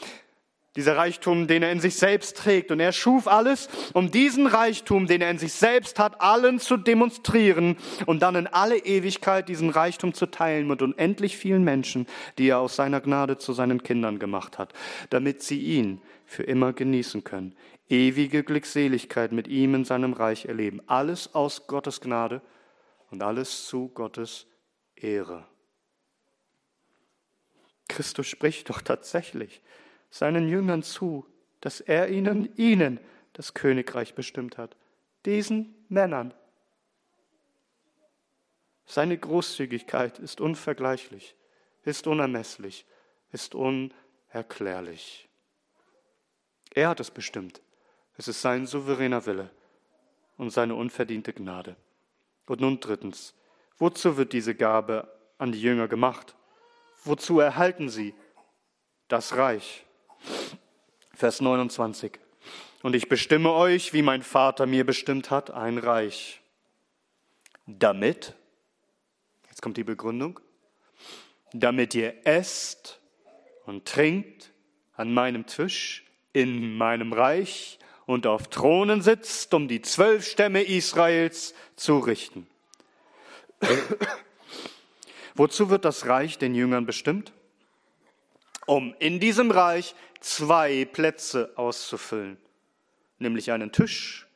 [0.76, 2.72] Dieser Reichtum, den er in sich selbst trägt.
[2.72, 6.76] Und er schuf alles, um diesen Reichtum, den er in sich selbst hat, allen zu
[6.76, 12.06] demonstrieren und dann in alle Ewigkeit diesen Reichtum zu teilen mit unendlich vielen Menschen,
[12.38, 14.72] die er aus seiner Gnade zu seinen Kindern gemacht hat,
[15.10, 17.54] damit sie ihn für immer genießen können.
[17.88, 20.80] Ewige Glückseligkeit mit ihm in seinem Reich erleben.
[20.86, 22.42] Alles aus Gottes Gnade
[23.14, 24.48] und alles zu Gottes
[24.96, 25.46] Ehre.
[27.86, 29.62] Christus spricht doch tatsächlich
[30.10, 31.24] seinen Jüngern zu,
[31.60, 32.98] dass er ihnen, ihnen
[33.32, 34.76] das Königreich bestimmt hat.
[35.26, 36.34] Diesen Männern.
[38.84, 41.36] Seine Großzügigkeit ist unvergleichlich,
[41.84, 42.84] ist unermesslich,
[43.30, 45.28] ist unerklärlich.
[46.74, 47.62] Er hat es bestimmt.
[48.16, 49.52] Es ist sein souveräner Wille
[50.36, 51.76] und seine unverdiente Gnade.
[52.46, 53.34] Und nun drittens,
[53.78, 56.34] wozu wird diese Gabe an die Jünger gemacht?
[57.04, 58.14] Wozu erhalten sie
[59.08, 59.84] das Reich?
[61.14, 62.18] Vers 29.
[62.82, 66.42] Und ich bestimme euch, wie mein Vater mir bestimmt hat, ein Reich.
[67.66, 68.34] Damit,
[69.48, 70.40] jetzt kommt die Begründung,
[71.52, 73.00] damit ihr esst
[73.64, 74.52] und trinkt
[74.96, 81.54] an meinem Tisch in meinem Reich und auf Thronen sitzt, um die zwölf Stämme Israels
[81.76, 82.46] zu richten.
[85.34, 87.32] Wozu wird das Reich den Jüngern bestimmt?
[88.66, 92.38] Um in diesem Reich zwei Plätze auszufüllen,
[93.18, 94.26] nämlich einen Tisch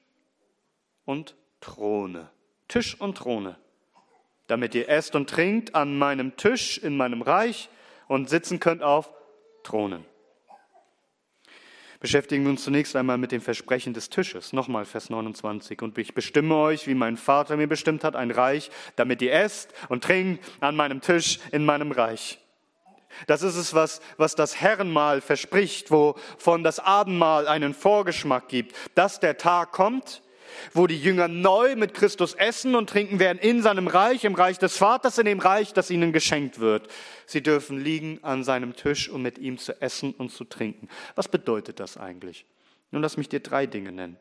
[1.04, 2.30] und Throne.
[2.68, 3.56] Tisch und Throne.
[4.46, 7.68] Damit ihr esst und trinkt an meinem Tisch in meinem Reich
[8.06, 9.10] und sitzen könnt auf
[9.62, 10.04] Thronen.
[12.00, 14.52] Beschäftigen wir uns zunächst einmal mit dem Versprechen des Tisches.
[14.52, 15.82] Nochmal Vers 29.
[15.82, 19.72] Und ich bestimme euch, wie mein Vater mir bestimmt hat, ein Reich, damit ihr esst
[19.88, 22.38] und trinkt an meinem Tisch in meinem Reich.
[23.26, 29.18] Das ist es, was, was das Herrenmahl verspricht, wovon das Abendmahl einen Vorgeschmack gibt, dass
[29.18, 30.22] der Tag kommt,
[30.72, 34.58] wo die Jünger neu mit Christus essen und trinken werden in seinem Reich, im Reich
[34.58, 36.88] des Vaters, in dem Reich, das ihnen geschenkt wird.
[37.26, 40.88] Sie dürfen liegen an seinem Tisch, um mit ihm zu essen und zu trinken.
[41.14, 42.46] Was bedeutet das eigentlich?
[42.90, 44.16] Nun lass mich dir drei Dinge nennen.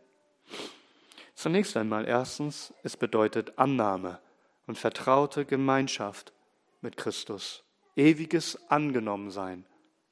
[1.36, 4.20] Zunächst einmal erstens, es bedeutet Annahme
[4.66, 6.34] und vertraute Gemeinschaft
[6.82, 7.64] mit Christus.
[7.96, 9.66] Ewiges Angenommensein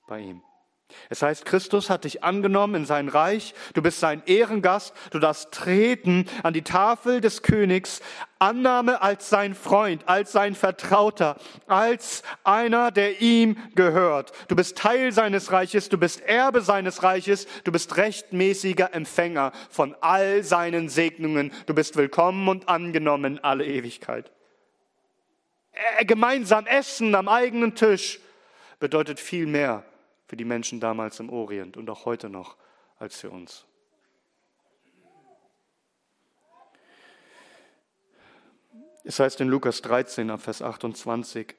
[0.08, 0.42] bei ihm.
[1.10, 5.52] Es heißt, Christus hat dich angenommen in sein Reich, du bist sein Ehrengast, du darfst
[5.52, 8.02] treten an die Tafel des Königs,
[8.40, 14.32] Annahme als sein Freund, als sein Vertrauter, als einer, der ihm gehört.
[14.48, 19.96] Du bist Teil seines Reiches, du bist Erbe seines Reiches, du bist rechtmäßiger Empfänger von
[20.02, 24.32] all seinen Segnungen, du bist willkommen und angenommen in alle Ewigkeit.
[25.72, 28.20] Äh, gemeinsam essen am eigenen Tisch
[28.80, 29.84] bedeutet viel mehr
[30.28, 32.58] für die Menschen damals im Orient und auch heute noch
[32.98, 33.66] als für uns.
[39.04, 41.56] Es heißt in Lukas 13 Vers 28,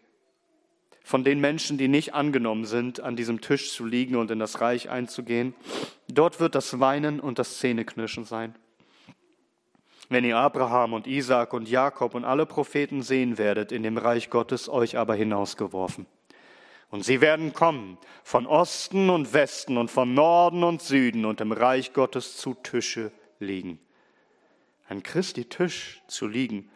[1.05, 4.61] von den Menschen, die nicht angenommen sind, an diesem Tisch zu liegen und in das
[4.61, 5.55] Reich einzugehen,
[6.09, 8.57] dort wird das Weinen und das Zähneknirschen sein.
[10.09, 14.31] Wenn ihr Abraham und Isaac und Jakob und alle Propheten sehen werdet, in dem Reich
[14.31, 16.07] Gottes euch aber hinausgeworfen.
[16.90, 21.53] Und sie werden kommen von Osten und Westen und von Norden und Süden und im
[21.53, 23.81] Reich Gottes zu Tische liegen.
[24.88, 26.70] Ein Christi Tisch zu liegen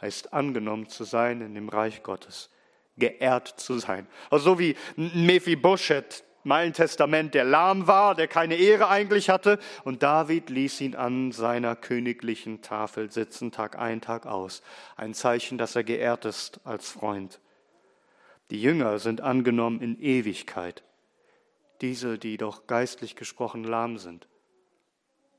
[0.00, 2.50] heißt angenommen zu sein in dem Reich Gottes,
[2.96, 4.06] geehrt zu sein.
[4.30, 9.58] Also so wie Mephibosheth im Alten Testament, der lahm war, der keine Ehre eigentlich hatte,
[9.82, 14.62] und David ließ ihn an seiner königlichen Tafel sitzen, Tag ein, Tag aus.
[14.94, 17.40] Ein Zeichen, dass er geehrt ist als Freund.
[18.50, 20.84] Die Jünger sind angenommen in Ewigkeit,
[21.80, 24.28] diese, die doch geistlich gesprochen lahm sind,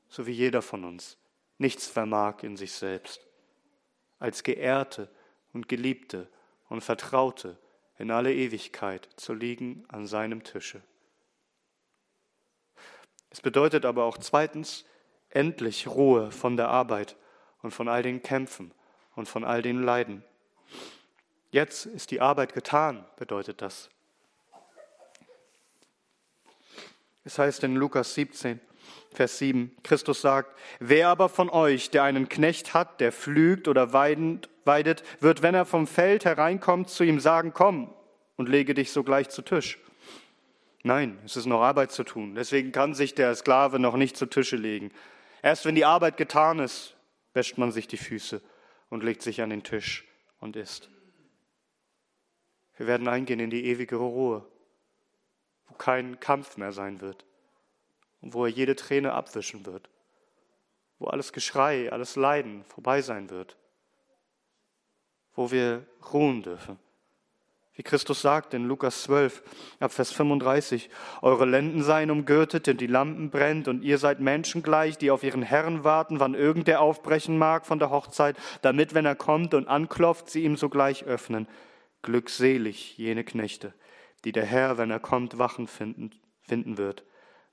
[0.08, 1.18] so wie jeder von uns
[1.58, 3.26] nichts vermag in sich selbst,
[4.18, 5.10] als Geehrte
[5.52, 6.28] und Geliebte
[6.68, 7.58] und Vertraute
[7.98, 10.82] in alle Ewigkeit zu liegen an seinem Tische.
[13.30, 14.84] Es bedeutet aber auch zweitens
[15.30, 17.16] endlich Ruhe von der Arbeit
[17.62, 18.72] und von all den Kämpfen
[19.14, 20.24] und von all den Leiden.
[21.50, 23.88] Jetzt ist die Arbeit getan, bedeutet das.
[27.24, 28.60] Es heißt in Lukas 17,
[29.12, 33.92] Vers 7, Christus sagt, wer aber von euch, der einen Knecht hat, der pflügt oder
[33.92, 34.48] weidet,
[35.20, 37.92] wird, wenn er vom Feld hereinkommt, zu ihm sagen, komm
[38.36, 39.78] und lege dich sogleich zu Tisch.
[40.84, 42.34] Nein, es ist noch Arbeit zu tun.
[42.34, 44.92] Deswegen kann sich der Sklave noch nicht zu Tische legen.
[45.42, 46.94] Erst wenn die Arbeit getan ist,
[47.34, 48.40] wäscht man sich die Füße
[48.88, 50.06] und legt sich an den Tisch
[50.40, 50.88] und isst.
[52.78, 54.46] Wir werden eingehen in die ewige Ruhe,
[55.66, 57.26] wo kein Kampf mehr sein wird
[58.20, 59.90] und wo er jede Träne abwischen wird,
[61.00, 63.56] wo alles Geschrei, alles Leiden vorbei sein wird,
[65.34, 66.78] wo wir ruhen dürfen.
[67.74, 69.42] Wie Christus sagt in Lukas 12,
[69.80, 70.88] ab Vers 35,
[71.22, 75.24] eure Lenden seien umgürtet und die Lampen brennt und ihr seid Menschen gleich, die auf
[75.24, 79.66] ihren Herrn warten, wann irgendwer aufbrechen mag von der Hochzeit, damit, wenn er kommt und
[79.66, 81.48] anklopft, sie ihm sogleich öffnen.
[82.02, 83.74] Glückselig jene Knechte,
[84.24, 86.10] die der Herr, wenn er kommt, Wachen finden,
[86.42, 87.04] finden wird.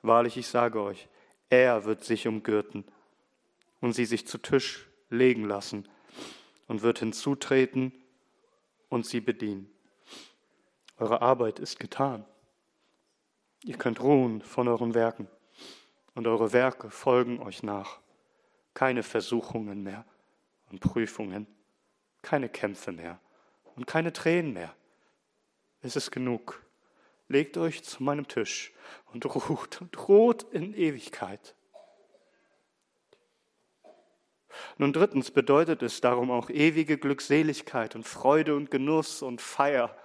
[0.02, 1.08] Wahrlich, ich sage euch,
[1.50, 2.86] er wird sich umgürten
[3.82, 5.88] und sie sich zu Tisch legen lassen
[6.68, 7.92] und wird hinzutreten
[8.90, 9.70] und sie bedienen.
[10.98, 12.26] Eure Arbeit ist getan.
[13.64, 15.28] Ihr könnt ruhen von euren Werken
[16.14, 18.00] und eure Werke folgen euch nach.
[18.74, 20.06] Keine Versuchungen mehr
[20.70, 21.48] und Prüfungen,
[22.22, 23.20] keine Kämpfe mehr
[23.76, 24.74] und keine Tränen mehr.
[25.82, 26.62] Es ist genug.
[27.28, 28.74] Legt euch zu meinem Tisch
[29.14, 31.56] und ruht und ruht in Ewigkeit.
[34.78, 39.96] Nun drittens bedeutet es darum auch ewige Glückseligkeit und Freude und Genuss und Feier,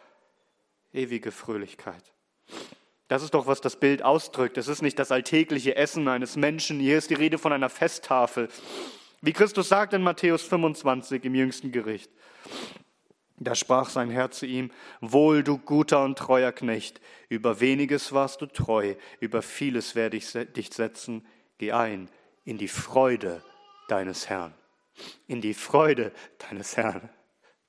[0.92, 2.12] ewige Fröhlichkeit.
[3.08, 4.56] Das ist doch, was das Bild ausdrückt.
[4.56, 6.78] Es ist nicht das alltägliche Essen eines Menschen.
[6.78, 8.48] Hier ist die Rede von einer Festtafel.
[9.20, 12.10] Wie Christus sagt in Matthäus 25 im jüngsten Gericht.
[13.42, 14.70] Da sprach sein Herr zu ihm,
[15.00, 20.30] Wohl, du guter und treuer Knecht, über weniges warst du treu, über vieles werde ich
[20.32, 21.26] dich setzen,
[21.56, 22.10] geh ein
[22.44, 23.42] in die Freude
[23.88, 24.52] deines Herrn.
[25.26, 27.08] In die Freude deines Herrn.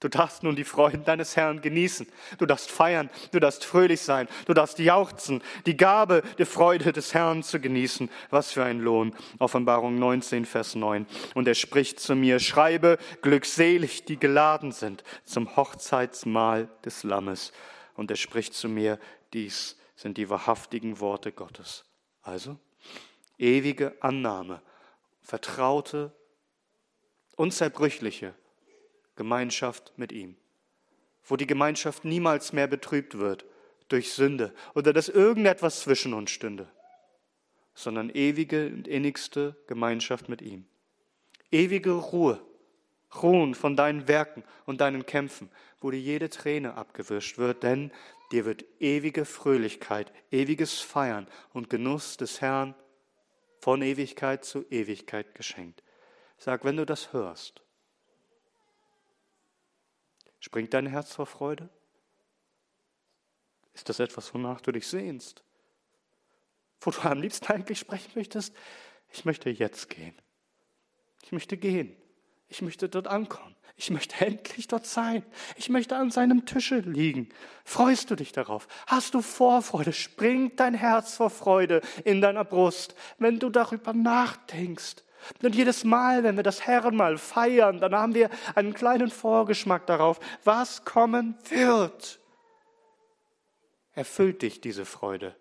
[0.01, 2.07] Du darfst nun die Freuden deines Herrn genießen.
[2.39, 7.13] Du darfst feiern, du darfst fröhlich sein, du darfst jauchzen, die Gabe der Freude des
[7.13, 8.09] Herrn zu genießen.
[8.31, 9.15] Was für ein Lohn.
[9.37, 11.05] Offenbarung 19, Vers 9.
[11.35, 17.51] Und er spricht zu mir, schreibe, glückselig, die geladen sind zum Hochzeitsmahl des Lammes.
[17.93, 18.97] Und er spricht zu mir,
[19.33, 21.85] dies sind die wahrhaftigen Worte Gottes.
[22.23, 22.57] Also,
[23.37, 24.63] ewige Annahme,
[25.21, 26.11] vertraute,
[27.35, 28.33] unzerbrüchliche
[29.21, 30.35] Gemeinschaft mit ihm,
[31.25, 33.45] wo die Gemeinschaft niemals mehr betrübt wird
[33.87, 36.67] durch Sünde oder dass irgendetwas zwischen uns stünde,
[37.75, 40.65] sondern ewige und innigste Gemeinschaft mit ihm.
[41.51, 42.43] Ewige Ruhe,
[43.21, 45.51] ruhen von deinen Werken und deinen Kämpfen,
[45.81, 47.91] wo dir jede Träne abgewischt wird, denn
[48.31, 52.73] dir wird ewige Fröhlichkeit, ewiges Feiern und Genuss des Herrn
[53.59, 55.83] von Ewigkeit zu Ewigkeit geschenkt.
[56.39, 57.61] Sag, wenn du das hörst,
[60.41, 61.69] Springt dein Herz vor Freude?
[63.73, 65.43] Ist das etwas, wonach du dich sehnst?
[66.81, 68.53] Wo du am liebsten eigentlich sprechen möchtest?
[69.13, 70.15] Ich möchte jetzt gehen.
[71.23, 71.95] Ich möchte gehen.
[72.49, 73.55] Ich möchte dort ankommen.
[73.77, 75.23] Ich möchte endlich dort sein.
[75.55, 77.29] Ich möchte an seinem Tische liegen.
[77.63, 78.67] Freust du dich darauf?
[78.87, 79.93] Hast du Vorfreude?
[79.93, 85.03] Springt dein Herz vor Freude in deiner Brust, wenn du darüber nachdenkst?
[85.41, 90.19] Und jedes Mal, wenn wir das Herrenmal feiern, dann haben wir einen kleinen Vorgeschmack darauf,
[90.43, 92.19] was kommen wird.
[93.93, 95.35] Erfüllt dich diese Freude?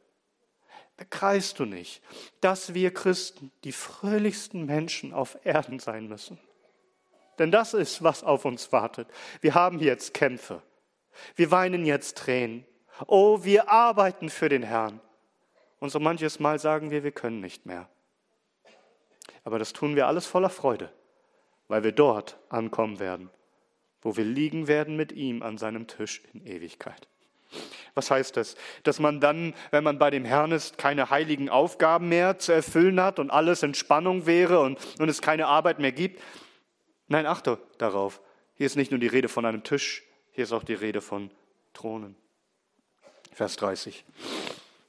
[0.97, 2.03] Begreifst du nicht,
[2.43, 6.39] dass wir Christen die fröhlichsten Menschen auf Erden sein müssen?
[7.39, 9.09] Denn das ist, was auf uns wartet.
[9.41, 10.63] Wir haben jetzt Kämpfe.
[11.37, 12.67] Wir weinen jetzt Tränen.
[13.07, 15.01] Oh, wir arbeiten für den Herrn.
[15.79, 17.89] Und so manches Mal sagen wir, wir können nicht mehr.
[19.45, 20.93] Aber das tun wir alles voller Freude,
[21.69, 23.31] weil wir dort ankommen werden,
[24.03, 27.09] wo wir liegen werden mit ihm an seinem Tisch in Ewigkeit.
[27.95, 28.55] Was heißt das?
[28.85, 33.01] Dass man dann, wenn man bei dem Herrn ist, keine heiligen Aufgaben mehr zu erfüllen
[33.01, 36.23] hat und alles Entspannung wäre und, und es keine Arbeit mehr gibt?
[37.09, 38.21] Nein, achte darauf.
[38.55, 41.31] Hier ist nicht nur die Rede von einem Tisch, hier ist auch die Rede von
[41.73, 42.15] Thronen.
[43.33, 44.05] Vers 30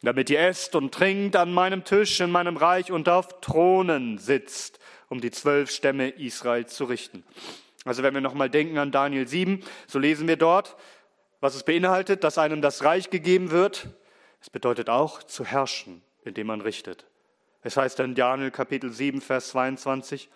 [0.02, 4.80] damit ihr esst und trinkt an meinem Tisch in meinem Reich und auf Thronen sitzt,
[5.10, 7.24] um die zwölf Stämme Israel zu richten.
[7.86, 10.76] Also wenn wir nochmal denken an Daniel 7, so lesen wir dort,
[11.40, 13.88] was es beinhaltet, dass einem das Reich gegeben wird.
[14.42, 17.06] Es bedeutet auch zu herrschen, indem man richtet.
[17.64, 20.30] Es heißt in Daniel Kapitel 7, Vers 22,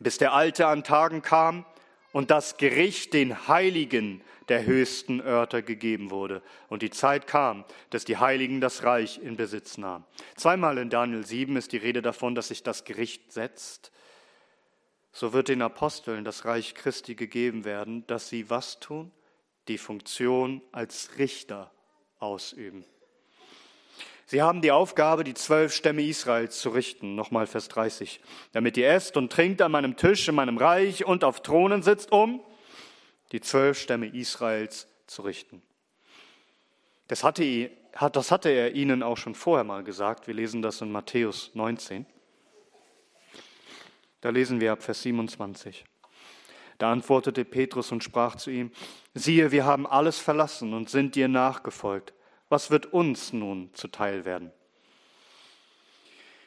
[0.00, 1.64] bis der Alte an Tagen kam
[2.12, 6.42] und das Gericht den Heiligen der höchsten Örter gegeben wurde.
[6.68, 10.04] Und die Zeit kam, dass die Heiligen das Reich in Besitz nahmen.
[10.36, 13.92] Zweimal in Daniel 7 ist die Rede davon, dass sich das Gericht setzt.
[15.12, 19.10] So wird den Aposteln das Reich Christi gegeben werden, dass sie was tun?
[19.68, 21.70] Die Funktion als Richter
[22.18, 22.84] ausüben.
[24.30, 27.14] Sie haben die Aufgabe, die zwölf Stämme Israels zu richten.
[27.14, 28.20] Nochmal Vers 30.
[28.52, 32.12] Damit ihr esst und trinkt an meinem Tisch in meinem Reich und auf Thronen sitzt,
[32.12, 32.42] um
[33.32, 35.62] die zwölf Stämme Israels zu richten.
[37.06, 37.70] Das hatte,
[38.12, 40.26] das hatte er ihnen auch schon vorher mal gesagt.
[40.26, 42.04] Wir lesen das in Matthäus 19.
[44.20, 45.86] Da lesen wir ab Vers 27.
[46.76, 48.72] Da antwortete Petrus und sprach zu ihm,
[49.14, 52.12] siehe, wir haben alles verlassen und sind dir nachgefolgt.
[52.48, 54.52] Was wird uns nun zuteil werden?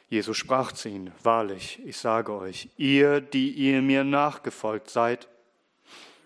[0.08, 5.28] Jesus sprach zu ihnen, wahrlich, ich sage euch, ihr, die ihr mir nachgefolgt seid,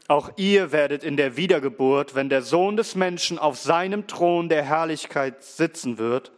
[0.09, 4.63] auch ihr werdet in der Wiedergeburt, wenn der Sohn des Menschen auf seinem Thron der
[4.63, 6.33] Herrlichkeit sitzen wird,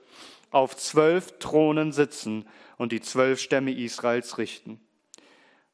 [0.51, 4.81] auf zwölf Thronen sitzen und die zwölf Stämme Israels richten.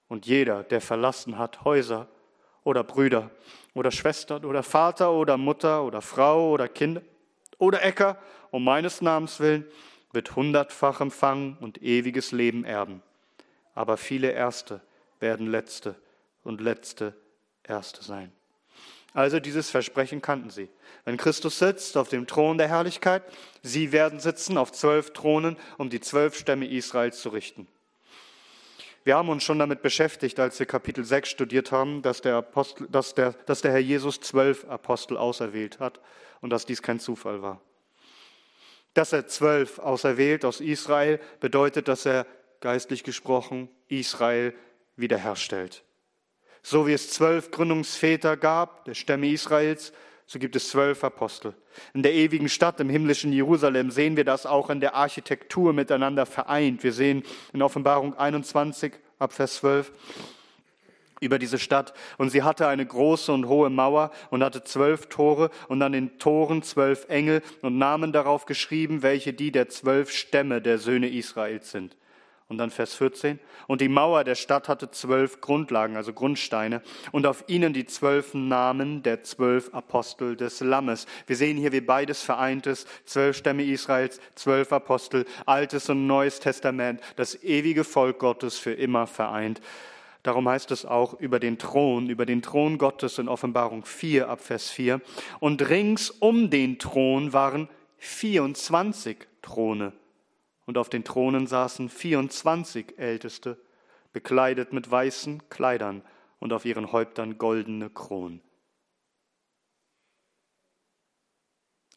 [0.09, 2.09] Und jeder, der verlassen hat Häuser
[2.63, 3.31] oder Brüder
[3.75, 7.03] oder Schwestern oder Vater oder Mutter oder Frau oder Kinder
[7.59, 8.19] oder Äcker
[8.51, 9.65] um meines Namens willen,
[10.13, 13.03] wird hundertfach empfangen und ewiges Leben erben.
[13.75, 14.81] Aber viele Erste
[15.21, 15.97] werden Letzte
[16.45, 17.15] und Letzte
[17.65, 18.31] Erste sein.
[19.13, 20.69] Also dieses Versprechen kannten sie.
[21.05, 23.23] Wenn Christus sitzt auf dem Thron der Herrlichkeit,
[23.63, 27.69] sie werden sitzen auf zwölf Thronen, um die zwölf Stämme Israels zu richten.
[29.05, 32.89] Wir haben uns schon damit beschäftigt, als wir Kapitel 6 studiert haben, dass der, Apostel,
[32.89, 36.01] dass der, dass der Herr Jesus zwölf Apostel auserwählt hat
[36.45, 37.63] und dass dies kein Zufall war.
[38.93, 42.27] Dass er zwölf auserwählt aus Israel, bedeutet, dass er
[42.61, 44.53] geistlich gesprochen Israel
[44.95, 45.85] wiederherstellt.
[46.63, 49.95] So wie es zwölf Gründungsväter gab, der Stämme Israels,
[50.27, 51.55] so gibt es zwölf Apostel.
[51.95, 56.27] In der ewigen Stadt, im himmlischen Jerusalem, sehen wir das auch in der Architektur miteinander
[56.27, 56.83] vereint.
[56.83, 57.23] Wir sehen
[57.55, 59.93] in Offenbarung 21 ab Vers 12,
[61.25, 61.95] über diese Stadt.
[62.19, 66.19] Und sie hatte eine große und hohe Mauer und hatte zwölf Tore und an den
[66.19, 71.71] Toren zwölf Engel und Namen darauf geschrieben, welche die der zwölf Stämme der Söhne Israels
[71.71, 71.97] sind.
[72.47, 73.39] Und dann Vers 14.
[73.67, 78.35] Und die Mauer der Stadt hatte zwölf Grundlagen, also Grundsteine, und auf ihnen die zwölf
[78.35, 81.07] Namen der zwölf Apostel des Lammes.
[81.27, 82.87] Wir sehen hier, wie beides vereint ist.
[83.07, 89.07] Zwölf Stämme Israels, zwölf Apostel, Altes und Neues Testament, das ewige Volk Gottes für immer
[89.07, 89.63] vereint.
[90.25, 94.41] Darum heißt es auch über den Thron, über den Thron Gottes in Offenbarung 4 ab
[94.41, 95.03] Vers 4.
[95.39, 97.69] Und rings um den Thron waren
[97.99, 99.93] 24 Throne.
[100.65, 103.61] Und auf den Thronen saßen 24 Älteste,
[104.15, 106.03] bekleidet mit weißen Kleidern
[106.39, 108.41] und auf ihren Häuptern goldene Kronen.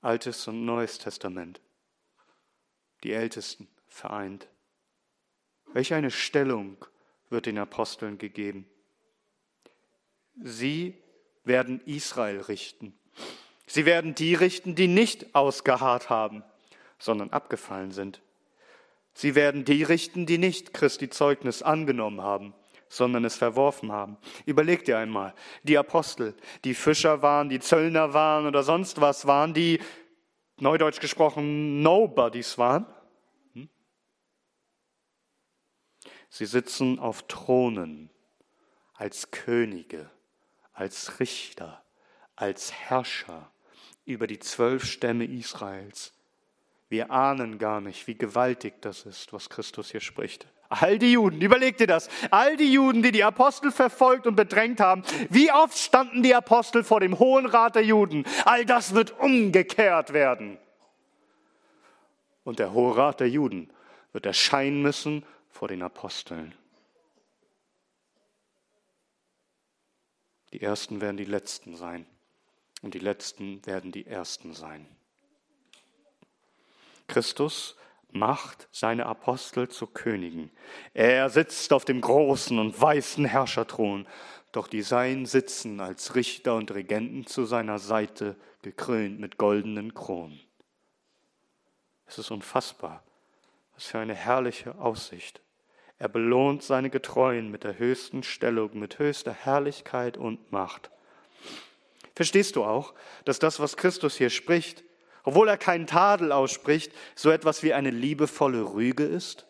[0.02, 1.62] Altes und Neues Testament.
[3.06, 4.50] Die Ältesten vereint.
[5.72, 6.76] Welch eine Stellung
[7.30, 8.68] wird den Aposteln gegeben.
[10.42, 10.96] Sie
[11.44, 12.98] werden Israel richten.
[13.66, 16.44] Sie werden die richten, die nicht ausgeharrt haben,
[17.00, 18.22] sondern abgefallen sind.
[19.14, 22.54] Sie werden die richten, die nicht Christi Zeugnis angenommen haben,
[22.88, 24.18] sondern es verworfen haben.
[24.46, 29.54] Überleg dir einmal, die Apostel, die Fischer waren, die Zöllner waren oder sonst was waren,
[29.54, 29.80] die
[30.60, 32.86] neudeutsch gesprochen Nobodies waren,
[36.30, 38.10] Sie sitzen auf Thronen
[38.94, 40.10] als Könige,
[40.74, 41.84] als Richter,
[42.36, 43.52] als Herrscher
[44.06, 46.14] über die zwölf Stämme Israels.
[46.90, 50.48] Wir ahnen gar nicht, wie gewaltig das ist, was Christus hier spricht.
[50.70, 54.80] All die Juden, überleg dir das, all die Juden, die die Apostel verfolgt und bedrängt
[54.80, 58.26] haben, wie oft standen die Apostel vor dem Hohen Rat der Juden?
[58.46, 60.58] All das wird umgekehrt werden.
[62.44, 63.70] Und der Hohe Rat der Juden
[64.12, 65.24] wird erscheinen müssen
[65.58, 66.54] vor den Aposteln.
[70.54, 72.06] Die Ersten werden die Letzten sein
[72.84, 74.86] und die Letzten werden die Ersten sein.
[77.08, 77.76] Christus
[78.12, 80.52] macht seine Apostel zu Königen.
[80.94, 84.08] Er sitzt auf dem großen und weißen Herrscherthron,
[84.52, 90.40] doch die Seinen sitzen als Richter und Regenten zu seiner Seite, gekrönt mit goldenen Kronen.
[92.06, 93.04] Es ist unfassbar.
[93.74, 95.42] Was für eine herrliche Aussicht.
[96.00, 100.92] Er belohnt seine Getreuen mit der höchsten Stellung, mit höchster Herrlichkeit und Macht.
[102.16, 102.94] Verstehst du auch,
[103.26, 104.84] dass das, was Christus hier spricht,
[105.24, 109.48] obwohl er keinen Tadel ausspricht, so etwas wie eine liebevolle Rüge ist?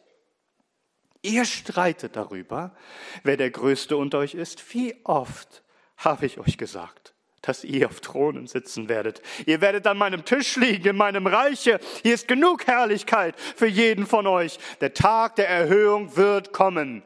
[1.22, 2.76] Ihr streitet darüber,
[3.24, 4.74] wer der Größte unter euch ist.
[4.74, 5.64] Wie oft
[5.98, 7.14] habe ich euch gesagt?
[7.42, 9.22] Dass ihr auf Thronen sitzen werdet.
[9.46, 11.80] Ihr werdet an meinem Tisch liegen, in meinem Reiche.
[12.04, 14.60] Hier ist genug Herrlichkeit für jeden von euch.
[14.82, 17.04] Der Tag der Erhöhung wird kommen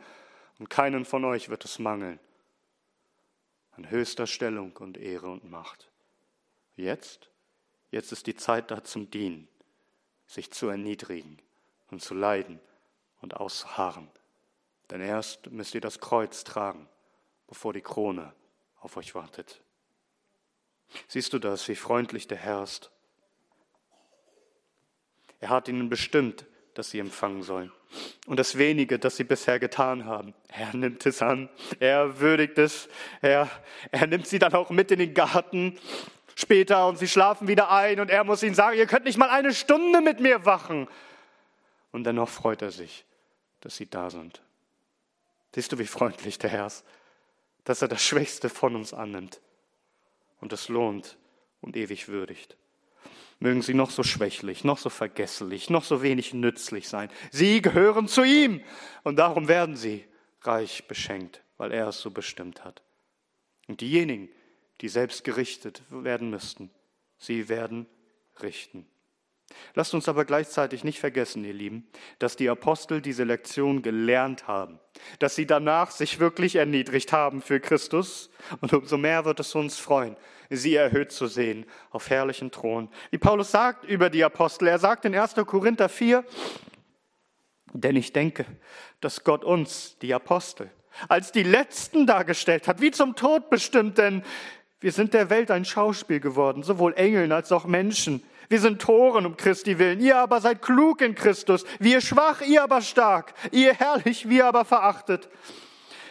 [0.60, 2.20] und keinen von euch wird es mangeln.
[3.72, 5.90] An höchster Stellung und Ehre und Macht.
[6.76, 7.30] Jetzt,
[7.90, 9.48] jetzt ist die Zeit da zum Dienen,
[10.28, 11.40] sich zu erniedrigen
[11.90, 12.60] und zu leiden
[13.22, 14.08] und auszuharren.
[14.90, 16.88] Denn erst müsst ihr das Kreuz tragen,
[17.48, 18.34] bevor die Krone
[18.80, 19.62] auf euch wartet.
[21.08, 22.92] Siehst du das, wie freundlich der Herr ist?
[25.40, 27.72] Er hat ihnen bestimmt, dass sie empfangen sollen.
[28.26, 32.88] Und das wenige, das sie bisher getan haben, er nimmt es an, er würdigt es,
[33.22, 33.50] er,
[33.92, 35.78] er nimmt sie dann auch mit in den Garten
[36.36, 39.30] später und sie schlafen wieder ein und er muss ihnen sagen, ihr könnt nicht mal
[39.30, 40.88] eine Stunde mit mir wachen.
[41.92, 43.04] Und dennoch freut er sich,
[43.60, 44.42] dass sie da sind.
[45.54, 46.86] Siehst du, wie freundlich der Herr ist,
[47.66, 49.42] dass er das Schwächste von uns annimmt
[50.42, 51.18] und es lohnt
[51.62, 52.58] und ewig würdigt.
[53.40, 57.10] Mögen sie noch so schwächlich, noch so vergesslich, noch so wenig nützlich sein.
[57.32, 58.62] Sie gehören zu ihm
[59.04, 60.06] und darum werden sie
[60.42, 62.84] reich beschenkt, weil er es so bestimmt hat.
[63.68, 64.30] Und diejenigen,
[64.82, 66.72] die selbst gerichtet werden müssten,
[67.18, 67.88] sie werden
[68.42, 68.86] richten.
[69.76, 71.88] Lasst uns aber gleichzeitig nicht vergessen, ihr Lieben,
[72.20, 74.80] dass die Apostel diese Lektion gelernt haben,
[75.20, 78.30] dass sie danach sich wirklich erniedrigt haben für Christus
[78.60, 80.16] und umso mehr wird es uns freuen,
[80.50, 82.90] sie erhöht zu sehen auf herrlichen Thron.
[83.10, 85.36] Wie Paulus sagt über die Apostel, er sagt in 1.
[85.46, 86.26] Korinther 4,
[87.74, 88.46] denn ich denke,
[89.00, 90.70] dass Gott uns, die Apostel,
[91.08, 94.24] als die Letzten dargestellt hat, wie zum Tod bestimmt, denn
[94.82, 98.24] wir sind der Welt ein Schauspiel geworden, sowohl Engeln als auch Menschen.
[98.52, 100.02] Wir sind Toren um Christi willen.
[100.02, 101.64] Ihr aber seid klug in Christus.
[101.80, 103.34] Wir schwach, ihr aber stark.
[103.52, 105.30] Ihr herrlich, wir aber verachtet.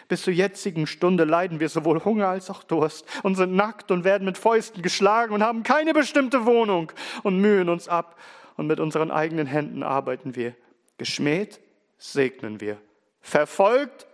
[0.09, 4.05] Bis zur jetzigen Stunde leiden wir sowohl Hunger als auch Durst und sind nackt und
[4.05, 6.91] werden mit Fäusten geschlagen und haben keine bestimmte Wohnung
[7.24, 8.18] und mühen uns ab.
[8.57, 10.55] Und mit unseren eigenen Händen arbeiten wir.
[10.97, 11.61] Geschmäht
[11.99, 12.78] segnen wir.
[13.20, 14.07] Verfolgt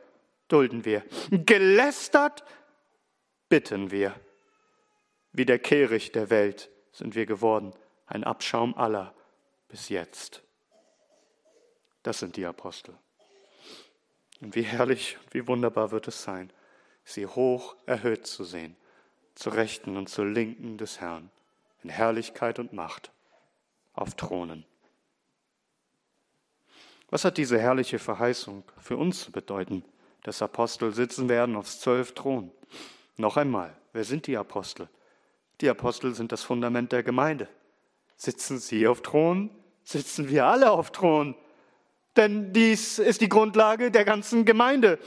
[0.49, 1.05] dulden wir.
[1.31, 2.43] Gelästert
[3.49, 4.17] bitten wir.
[5.31, 7.73] Wie der Kehricht der Welt sind wir geworden,
[8.07, 9.15] ein Abschaum aller
[9.69, 10.43] bis jetzt.
[12.03, 12.97] Das sind die Apostel.
[14.41, 16.53] Und wie herrlich und wie wunderbar wird es sein,
[17.05, 18.77] sie hoch erhöht zu sehen,
[19.35, 21.31] zur Rechten und zur Linken des Herrn,
[21.83, 23.11] in Herrlichkeit und Macht,
[23.95, 24.65] auf Thronen.
[27.09, 29.85] Was hat diese herrliche Verheißung für uns zu bedeuten,
[30.23, 32.51] dass Apostel sitzen werden auf zwölf Thronen?
[33.17, 34.89] Noch einmal, wer sind die Apostel?
[35.61, 37.49] Die Apostel sind das Fundament der Gemeinde.
[38.17, 39.51] Sitzen sie auf Thronen?
[39.85, 41.35] Sitzen wir alle auf Thronen?
[42.17, 44.99] Denn dies ist die Grundlage der ganzen Gemeinde.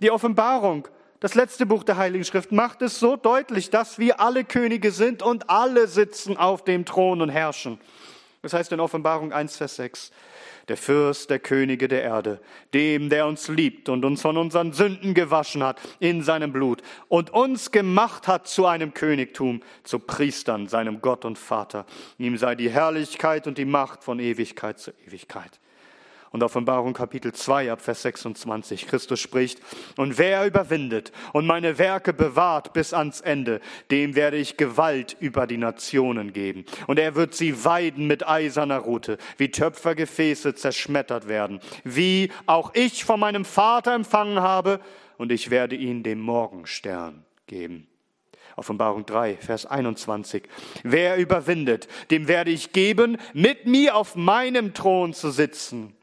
[0.00, 0.86] Die Offenbarung,
[1.18, 5.22] das letzte Buch der Heiligen Schrift, macht es so deutlich, dass wir alle Könige sind
[5.22, 7.80] und alle sitzen auf dem Thron und herrschen.
[8.42, 10.12] Das heißt in Offenbarung 1, Vers 6,
[10.68, 12.40] der Fürst der Könige der Erde,
[12.74, 17.30] dem, der uns liebt und uns von unseren Sünden gewaschen hat in seinem Blut und
[17.30, 21.86] uns gemacht hat zu einem Königtum, zu Priestern, seinem Gott und Vater.
[22.18, 25.58] Ihm sei die Herrlichkeit und die Macht von Ewigkeit zu Ewigkeit.
[26.30, 28.86] Und Offenbarung Kapitel 2 ab Vers 26.
[28.86, 29.60] Christus spricht,
[29.96, 33.60] und wer überwindet und meine Werke bewahrt bis ans Ende,
[33.90, 36.66] dem werde ich Gewalt über die Nationen geben.
[36.86, 43.04] Und er wird sie weiden mit eiserner Rute, wie Töpfergefäße zerschmettert werden, wie auch ich
[43.04, 44.80] von meinem Vater empfangen habe,
[45.16, 47.88] und ich werde ihn dem Morgenstern geben.
[48.54, 50.44] Offenbarung 3, Vers 21.
[50.82, 55.97] Wer überwindet, dem werde ich geben, mit mir auf meinem Thron zu sitzen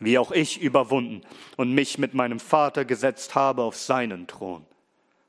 [0.00, 1.22] wie auch ich überwunden
[1.56, 4.64] und mich mit meinem Vater gesetzt habe auf seinen Thron.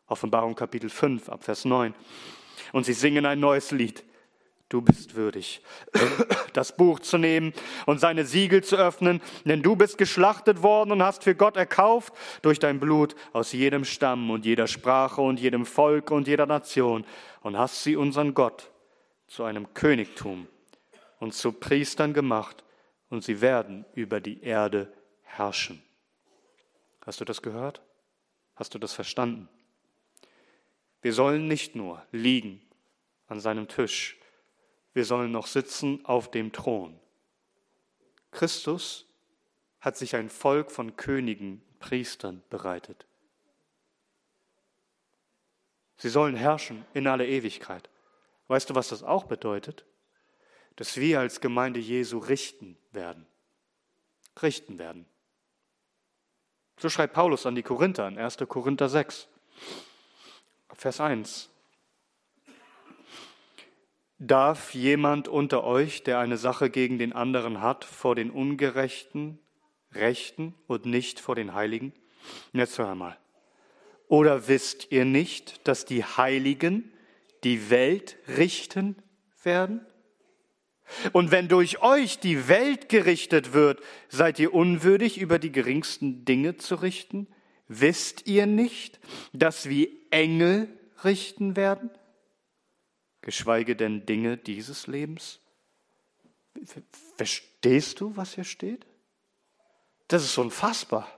[0.07, 1.93] Offenbarung Kapitel 5 ab Vers 9.
[2.71, 4.03] Und sie singen ein neues Lied.
[4.69, 5.61] Du bist würdig,
[6.53, 7.53] das Buch zu nehmen
[7.85, 12.13] und seine Siegel zu öffnen, denn du bist geschlachtet worden und hast für Gott erkauft
[12.41, 17.05] durch dein Blut aus jedem Stamm und jeder Sprache und jedem Volk und jeder Nation
[17.41, 18.69] und hast sie unseren Gott
[19.27, 20.47] zu einem Königtum
[21.19, 22.65] und zu Priestern gemacht
[23.09, 24.91] und sie werden über die Erde
[25.23, 25.81] herrschen.
[27.05, 27.81] Hast du das gehört?
[28.55, 29.47] Hast du das verstanden?
[31.01, 32.61] Wir sollen nicht nur liegen
[33.27, 34.17] an seinem Tisch,
[34.93, 36.99] wir sollen noch sitzen auf dem Thron.
[38.31, 39.05] Christus
[39.79, 43.05] hat sich ein Volk von Königen, Priestern bereitet.
[45.97, 47.89] Sie sollen herrschen in alle Ewigkeit.
[48.47, 49.85] Weißt du, was das auch bedeutet?
[50.77, 53.25] Dass wir als Gemeinde Jesu richten werden.
[54.41, 55.05] Richten werden.
[56.79, 58.37] So schreibt Paulus an die Korinther in 1.
[58.47, 59.27] Korinther 6,
[60.73, 61.49] Vers 1.
[64.19, 69.39] Darf jemand unter euch, der eine Sache gegen den anderen hat, vor den Ungerechten
[69.93, 71.93] rechten und nicht vor den Heiligen?
[72.53, 73.17] Jetzt hör einmal.
[74.07, 76.91] Oder wisst ihr nicht, dass die Heiligen
[77.43, 78.95] die Welt richten
[79.43, 79.85] werden?
[81.11, 86.57] Und wenn durch euch die Welt gerichtet wird, seid ihr unwürdig, über die geringsten Dinge
[86.57, 87.27] zu richten?
[87.67, 88.99] Wisst ihr nicht,
[89.33, 90.69] dass wir Engel
[91.03, 91.89] richten werden?
[93.21, 95.39] Geschweige denn Dinge dieses Lebens?
[97.17, 98.85] Verstehst du, was hier steht?
[100.07, 101.11] Das ist unfassbar.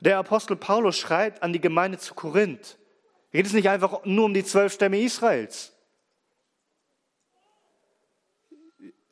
[0.00, 2.78] Der Apostel Paulus schreibt an die Gemeinde zu Korinth.
[3.32, 5.75] Geht es nicht einfach nur um die zwölf Stämme Israels?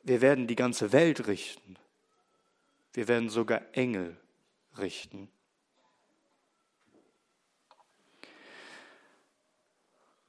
[0.05, 1.77] Wir werden die ganze Welt richten.
[2.93, 4.15] Wir werden sogar Engel
[4.77, 5.29] richten.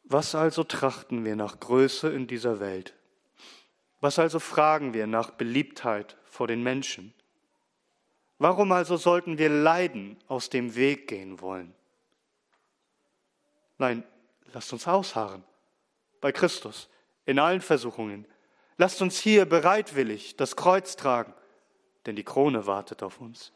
[0.04, 2.94] Was also trachten wir nach Größe in dieser Welt?
[4.00, 7.12] Was also fragen wir nach Beliebtheit vor den Menschen?
[8.38, 11.74] Warum also sollten wir Leiden aus dem Weg gehen wollen?
[13.76, 14.04] Nein,
[14.54, 15.44] lasst uns ausharren
[16.22, 16.88] bei Christus
[17.26, 18.26] in allen Versuchungen,
[18.78, 21.32] Lasst uns hier bereitwillig das Kreuz tragen,
[22.04, 23.52] denn die Krone wartet auf uns.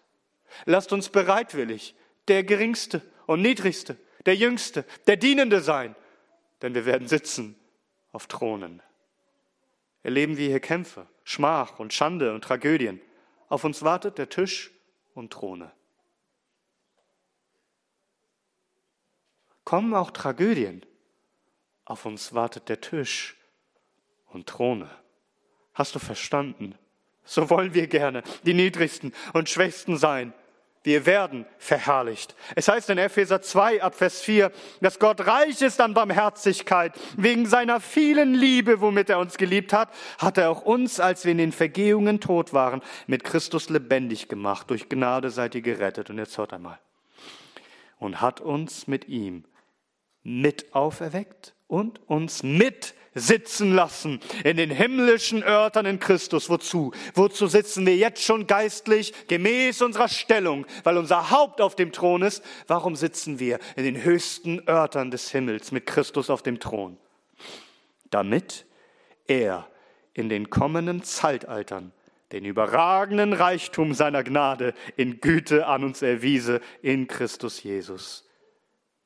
[0.65, 1.95] Lasst uns bereitwillig
[2.29, 3.97] der Geringste und Niedrigste,
[4.27, 5.95] der Jüngste, der Dienende sein,
[6.63, 7.59] denn wir werden sitzen
[8.13, 8.83] auf Thronen.
[10.03, 13.01] Erleben wir hier Kämpfe, Schmach und Schande und Tragödien.
[13.49, 14.71] Auf uns wartet der Tisch
[15.15, 15.73] und Throne.
[19.65, 20.85] Kommen auch Tragödien.
[21.85, 23.37] Auf uns wartet der Tisch
[24.27, 24.91] und Throne.
[25.81, 26.75] Hast du verstanden?
[27.25, 30.35] So wollen wir gerne die Niedrigsten und Schwächsten sein.
[30.83, 32.35] Wir werden verherrlicht.
[32.55, 34.53] Es heißt in Epheser 2 ab Vers 4,
[34.83, 36.93] dass Gott reich ist an Barmherzigkeit.
[37.17, 41.33] Wegen seiner vielen Liebe, womit er uns geliebt hat, hat er auch uns, als wir
[41.33, 44.69] in den Vergehungen tot waren, mit Christus lebendig gemacht.
[44.69, 46.11] Durch Gnade seid ihr gerettet.
[46.11, 46.79] Und jetzt hört einmal.
[47.99, 49.45] und hat uns mit ihm
[50.25, 56.49] mit auferweckt und uns mit sitzen lassen in den himmlischen Örtern in Christus.
[56.49, 56.93] Wozu?
[57.15, 62.23] Wozu sitzen wir jetzt schon geistlich gemäß unserer Stellung, weil unser Haupt auf dem Thron
[62.23, 62.43] ist?
[62.67, 66.97] Warum sitzen wir in den höchsten Örtern des Himmels mit Christus auf dem Thron?
[68.11, 68.67] Damit
[69.27, 69.69] er
[70.15, 71.93] in den kommenden Zeitaltern
[72.33, 78.29] den überragenden Reichtum seiner Gnade in Güte an uns erwiese in Christus Jesus.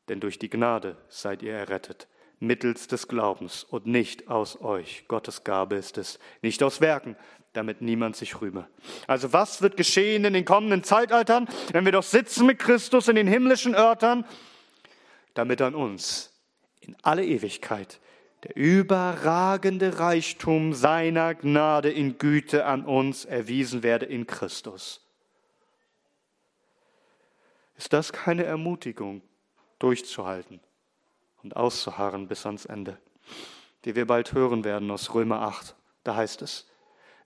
[0.09, 2.07] Denn durch die Gnade seid ihr errettet
[2.41, 5.05] mittels des Glaubens und nicht aus euch.
[5.09, 7.17] Gottes Gabe ist es, nicht aus Werken,
[7.53, 8.69] damit niemand sich rühme.
[9.07, 13.17] Also was wird geschehen in den kommenden Zeitaltern, wenn wir doch sitzen mit Christus in
[13.17, 14.25] den himmlischen Örtern,
[15.35, 16.33] damit an uns
[16.81, 18.01] in alle Ewigkeit
[18.45, 25.01] der überragende Reichtum seiner Gnade in Güte an uns erwiesen werde in Christus.
[27.77, 29.23] Ist das keine Ermutigung,
[29.79, 30.61] durchzuhalten?
[31.45, 32.99] Und auszuharren bis ans Ende,
[33.85, 35.77] die wir bald hören werden aus Römer 8.
[36.03, 36.67] Da heißt es,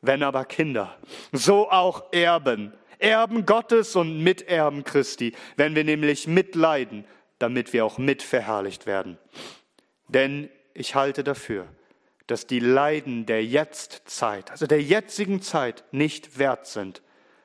[0.03, 0.97] wenn aber Kinder,
[1.33, 7.05] so auch Erben, Erben Gottes und Miterben Christi, wenn wir nämlich mitleiden,
[7.39, 9.19] damit wir auch mitverherrlicht werden.
[10.09, 11.69] Denn ich halte dafür,
[12.27, 17.03] dass die Leiden der Jetztzeit, also der jetzigen Zeit, nicht wert sind,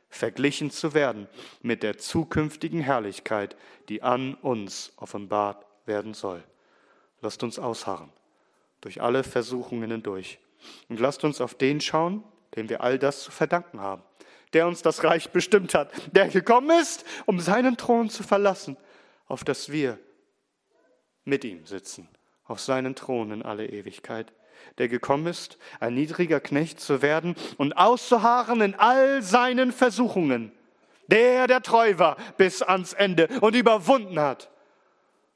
[0.09, 1.27] verglichen zu werden
[1.61, 3.55] mit der zukünftigen Herrlichkeit,
[3.89, 6.43] die an uns offenbart werden soll.
[7.23, 8.11] Lasst uns ausharren,
[8.81, 10.39] durch alle Versuchungen hindurch.
[10.89, 12.21] Und lasst uns auf den schauen,
[12.57, 14.03] dem wir all das zu verdanken haben,
[14.51, 18.75] der uns das Reich bestimmt hat, der gekommen ist, um seinen Thron zu verlassen,
[19.25, 19.99] auf das wir
[21.23, 22.09] mit ihm sitzen,
[22.43, 24.33] auf seinen Thron in alle Ewigkeit,
[24.77, 30.51] der gekommen ist, ein niedriger Knecht zu werden und auszuharren in all seinen Versuchungen,
[31.07, 34.49] der, der treu war bis ans Ende und überwunden hat,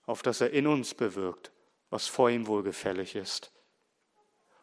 [0.05, 1.51] auf das er in uns bewirkt,
[1.89, 3.51] was vor ihm wohlgefällig ist,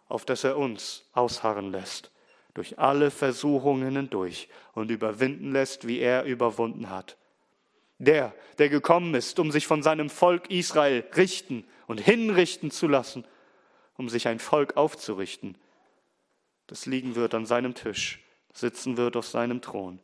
[0.09, 2.11] auf das er uns ausharren lässt,
[2.53, 7.17] durch alle Versuchungen hindurch und überwinden lässt, wie er überwunden hat.
[7.99, 13.25] Der, der gekommen ist, um sich von seinem Volk Israel richten und hinrichten zu lassen,
[13.97, 15.57] um sich ein Volk aufzurichten,
[16.67, 20.01] das liegen wird an seinem Tisch, sitzen wird auf seinem Thron,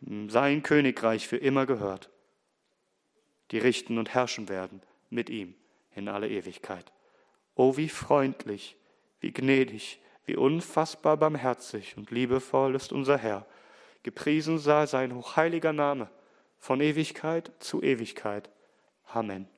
[0.00, 2.10] dem sein Königreich für immer gehört,
[3.50, 5.54] die richten und herrschen werden mit ihm
[5.94, 6.92] in alle Ewigkeit.
[7.54, 8.76] Oh, wie freundlich,
[9.20, 13.46] wie gnädig, wie unfassbar barmherzig und liebevoll ist unser Herr.
[14.02, 16.08] Gepriesen sei sein hochheiliger Name
[16.58, 18.50] von Ewigkeit zu Ewigkeit.
[19.06, 19.48] Amen.